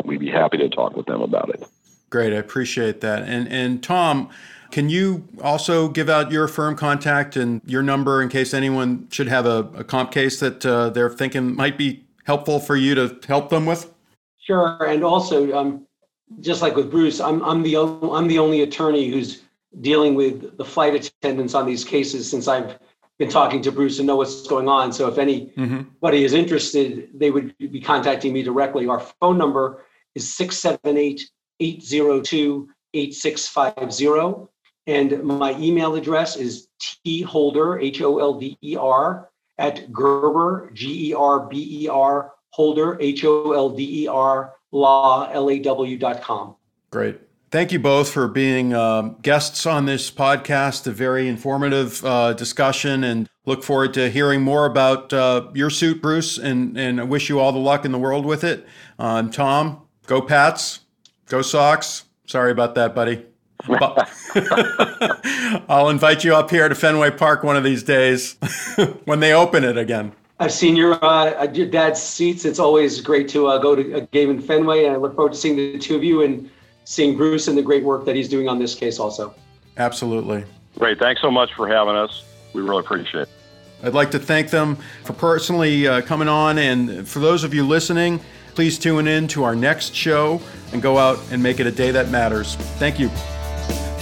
We'd 0.05 0.21
be 0.21 0.31
happy 0.31 0.59
to 0.59 0.69
talk 0.69 0.97
with 0.97 1.07
them 1.07 1.21
about 1.21 1.51
it. 1.51 1.65
Great, 2.11 2.33
I 2.33 2.37
appreciate 2.37 3.01
that. 3.01 3.23
And 3.23 3.49
and 3.49 3.83
Tom, 3.83 4.31
can 4.71 4.89
you 4.89 5.29
also 5.43 5.89
give 5.89 6.09
out 6.09 6.31
your 6.31 6.49
firm 6.49 6.77
contact 6.77 7.37
and 7.37 7.61
your 7.67 7.83
number 7.83 8.23
in 8.23 8.29
case 8.29 8.55
anyone 8.55 9.09
should 9.11 9.29
have 9.29 9.47
a, 9.47 9.69
a 9.75 9.85
comp 9.85 10.13
case 10.13 10.41
that 10.41 10.65
uh, 10.65 10.91
they're 10.91 11.11
thinking 11.11 11.55
might 11.55 11.77
be 11.77 12.05
helpful 12.25 12.59
for 12.59 12.77
you 12.77 12.95
to 12.95 13.19
help 13.27 13.51
them 13.51 13.67
with? 13.67 13.93
Sure, 14.39 14.85
and 14.85 15.03
also, 15.03 15.57
um, 15.57 15.87
just 16.41 16.61
like 16.63 16.77
with 16.77 16.91
Bruce, 16.91 17.21
I'm 17.21 17.43
I'm 17.43 17.63
the 17.63 17.77
I'm 17.77 18.29
the 18.29 18.39
only 18.39 18.63
attorney 18.63 19.09
who's 19.09 19.43
dealing 19.81 20.15
with 20.15 20.57
the 20.57 20.65
flight 20.65 20.95
attendants 20.95 21.55
on 21.55 21.67
these 21.67 21.85
cases 21.85 22.31
since 22.31 22.49
I've 22.49 22.79
been 23.19 23.29
talking 23.31 23.63
to 23.63 23.73
Bruce 23.73 23.99
and 23.99 24.07
know 24.07 24.17
what's 24.17 24.47
going 24.47 24.69
on. 24.69 24.93
So 24.93 25.09
if 25.09 25.19
anybody 25.19 25.53
mm-hmm. 25.57 26.13
is 26.13 26.33
interested, 26.33 27.11
they 27.15 27.31
would 27.31 27.57
be 27.59 27.81
contacting 27.81 28.33
me 28.33 28.43
directly. 28.43 28.87
Our 28.87 29.01
phone 29.21 29.39
number 29.39 29.85
is 30.15 30.33
678 30.35 31.23
802 31.61 32.69
8650. 32.95 34.49
And 34.87 35.23
my 35.25 35.59
email 35.59 35.95
address 35.95 36.37
is 36.37 36.69
tholder, 37.07 37.81
H 37.81 38.03
O 38.03 38.19
L 38.19 38.39
D 38.39 38.59
E 38.63 38.77
R, 38.77 39.31
at 39.59 39.93
Gerber, 39.93 40.71
G 40.75 41.11
E 41.11 41.15
R 41.15 41.41
B 41.41 41.85
E 41.85 41.89
R, 41.89 42.33
holder, 42.51 42.99
H 43.01 43.25
O 43.25 43.53
L 43.53 43.71
D 43.71 44.05
E 44.05 44.07
R, 44.09 44.55
law, 44.73 45.31
L 45.33 45.51
A 45.51 45.59
W 45.59 45.99
dot 45.99 46.23
com. 46.23 46.57
Great. 46.91 47.21
Thank 47.51 47.71
you 47.71 47.79
both 47.79 48.11
for 48.11 48.27
being 48.27 48.75
um, 48.75 49.17
guests 49.23 49.65
on 49.65 49.87
this 49.87 50.11
podcast. 50.11 50.89
A 50.89 50.91
very 50.91 51.29
informative 51.29 52.05
uh, 52.05 52.33
discussion, 52.33 53.05
and 53.05 53.29
look 53.47 53.63
forward 53.63 53.95
to 53.95 54.11
hearing 54.11 54.43
more 54.43 54.67
about 54.67 55.13
uh, 55.13 55.51
your 55.55 55.71
suit, 55.71 56.03
Bruce. 56.03 56.37
And 56.37 56.77
and 56.77 57.01
I 57.01 57.05
wish 57.05 57.29
you 57.29 57.39
all 57.39 57.53
the 57.53 57.59
luck 57.59 57.85
in 57.85 57.93
the 57.93 57.99
world 57.99 58.27
with 58.27 58.43
it. 58.43 58.67
Um, 58.99 59.31
Tom, 59.31 59.83
go 60.07 60.21
Pats, 60.21 60.81
go 61.27 61.43
Sox. 61.43 62.05
Sorry 62.27 62.51
about 62.51 62.75
that, 62.75 62.95
buddy. 62.95 63.25
I'll 65.69 65.89
invite 65.89 66.25
you 66.25 66.35
up 66.35 66.51
here 66.51 66.69
to 66.69 66.75
Fenway 66.75 67.13
Park 67.13 67.43
one 67.43 67.57
of 67.57 67.65
these 67.65 67.83
days 67.83 68.37
when 69.05 69.21
they 69.21 69.33
open 69.33 69.65
it 69.65 69.79
again. 69.79 70.13
I've 70.41 70.53
seen 70.53 70.77
your 70.77 71.03
uh, 71.05 71.45
your 71.53 71.67
dad's 71.67 72.03
seats. 72.03 72.45
It's 72.45 72.59
always 72.59 73.01
great 73.01 73.29
to 73.31 73.47
uh, 73.47 73.59
go 73.59 73.77
to 73.77 73.95
a 73.95 74.01
game 74.01 74.31
in 74.31 74.41
Fenway, 74.41 74.85
and 74.85 74.95
I 74.95 74.97
look 74.97 75.15
forward 75.15 75.33
to 75.33 75.39
seeing 75.39 75.57
the 75.57 75.79
two 75.79 75.97
of 75.97 76.03
you 76.03 76.23
and 76.23 76.51
seeing 76.85 77.17
Bruce 77.17 77.49
and 77.49 77.57
the 77.57 77.63
great 77.63 77.85
work 77.85 78.05
that 78.05 78.17
he's 78.17 78.29
doing 78.29 78.49
on 78.49 78.59
this 78.59 78.75
case 78.75 78.99
also. 78.99 79.35
Absolutely. 79.77 80.45
Great. 80.79 80.99
Thanks 80.99 81.23
so 81.23 81.31
much 81.31 81.53
for 81.55 81.69
having 81.69 81.95
us. 81.95 82.25
We 82.53 82.63
really 82.63 82.81
appreciate 82.81 83.23
it. 83.23 83.29
I'd 83.83 83.95
like 83.95 84.11
to 84.13 84.19
thank 84.19 84.51
them 84.51 84.77
for 85.05 85.13
personally 85.13 85.87
uh, 85.87 86.01
coming 86.03 86.29
on. 86.29 86.59
And 86.59 87.07
for 87.07 87.19
those 87.19 87.45
of 87.45 87.53
you 87.53 87.67
listening, 87.67 88.21
please 88.55 88.79
tune 88.79 89.07
in 89.07 89.29
to 89.29 89.45
our 89.45 89.55
next 89.55 89.95
show 89.95 90.41
and 90.73 90.81
go 90.81 90.99
out 90.99 91.19
and 91.31 91.43
make 91.43 91.61
it 91.61 91.67
a 91.67 91.73
day 91.73 91.91
that 91.91 92.09
matters. 92.09 92.55
Thank 92.79 92.99
you. 92.99 93.11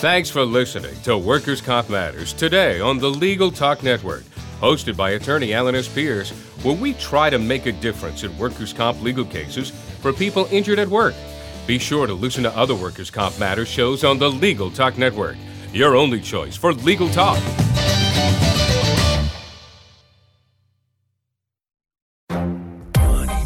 Thanks 0.02 0.28
for 0.28 0.44
listening 0.44 1.00
to 1.02 1.16
Workers' 1.16 1.60
Comp 1.60 1.88
Matters 1.88 2.32
today 2.32 2.80
on 2.80 2.98
the 2.98 3.08
Legal 3.08 3.52
Talk 3.52 3.84
Network, 3.84 4.24
hosted 4.60 4.96
by 4.96 5.10
attorney 5.10 5.54
Alan 5.54 5.76
S. 5.76 5.86
Pierce, 5.86 6.32
where 6.64 6.74
we 6.74 6.94
try 6.94 7.30
to 7.30 7.38
make 7.38 7.66
a 7.66 7.72
difference 7.72 8.24
in 8.24 8.36
workers' 8.36 8.72
comp 8.72 9.00
legal 9.00 9.24
cases 9.24 9.70
for 10.00 10.12
people 10.12 10.48
injured 10.50 10.80
at 10.80 10.88
work. 10.88 11.14
Be 11.68 11.78
sure 11.78 12.08
to 12.08 12.14
listen 12.14 12.42
to 12.42 12.56
other 12.56 12.74
Workers' 12.74 13.12
Comp 13.12 13.38
Matters 13.38 13.68
shows 13.68 14.02
on 14.02 14.18
the 14.18 14.28
Legal 14.28 14.72
Talk 14.72 14.98
Network, 14.98 15.36
your 15.72 15.94
only 15.94 16.20
choice 16.20 16.56
for 16.56 16.72
legal 16.72 17.08
talk. 17.10 17.38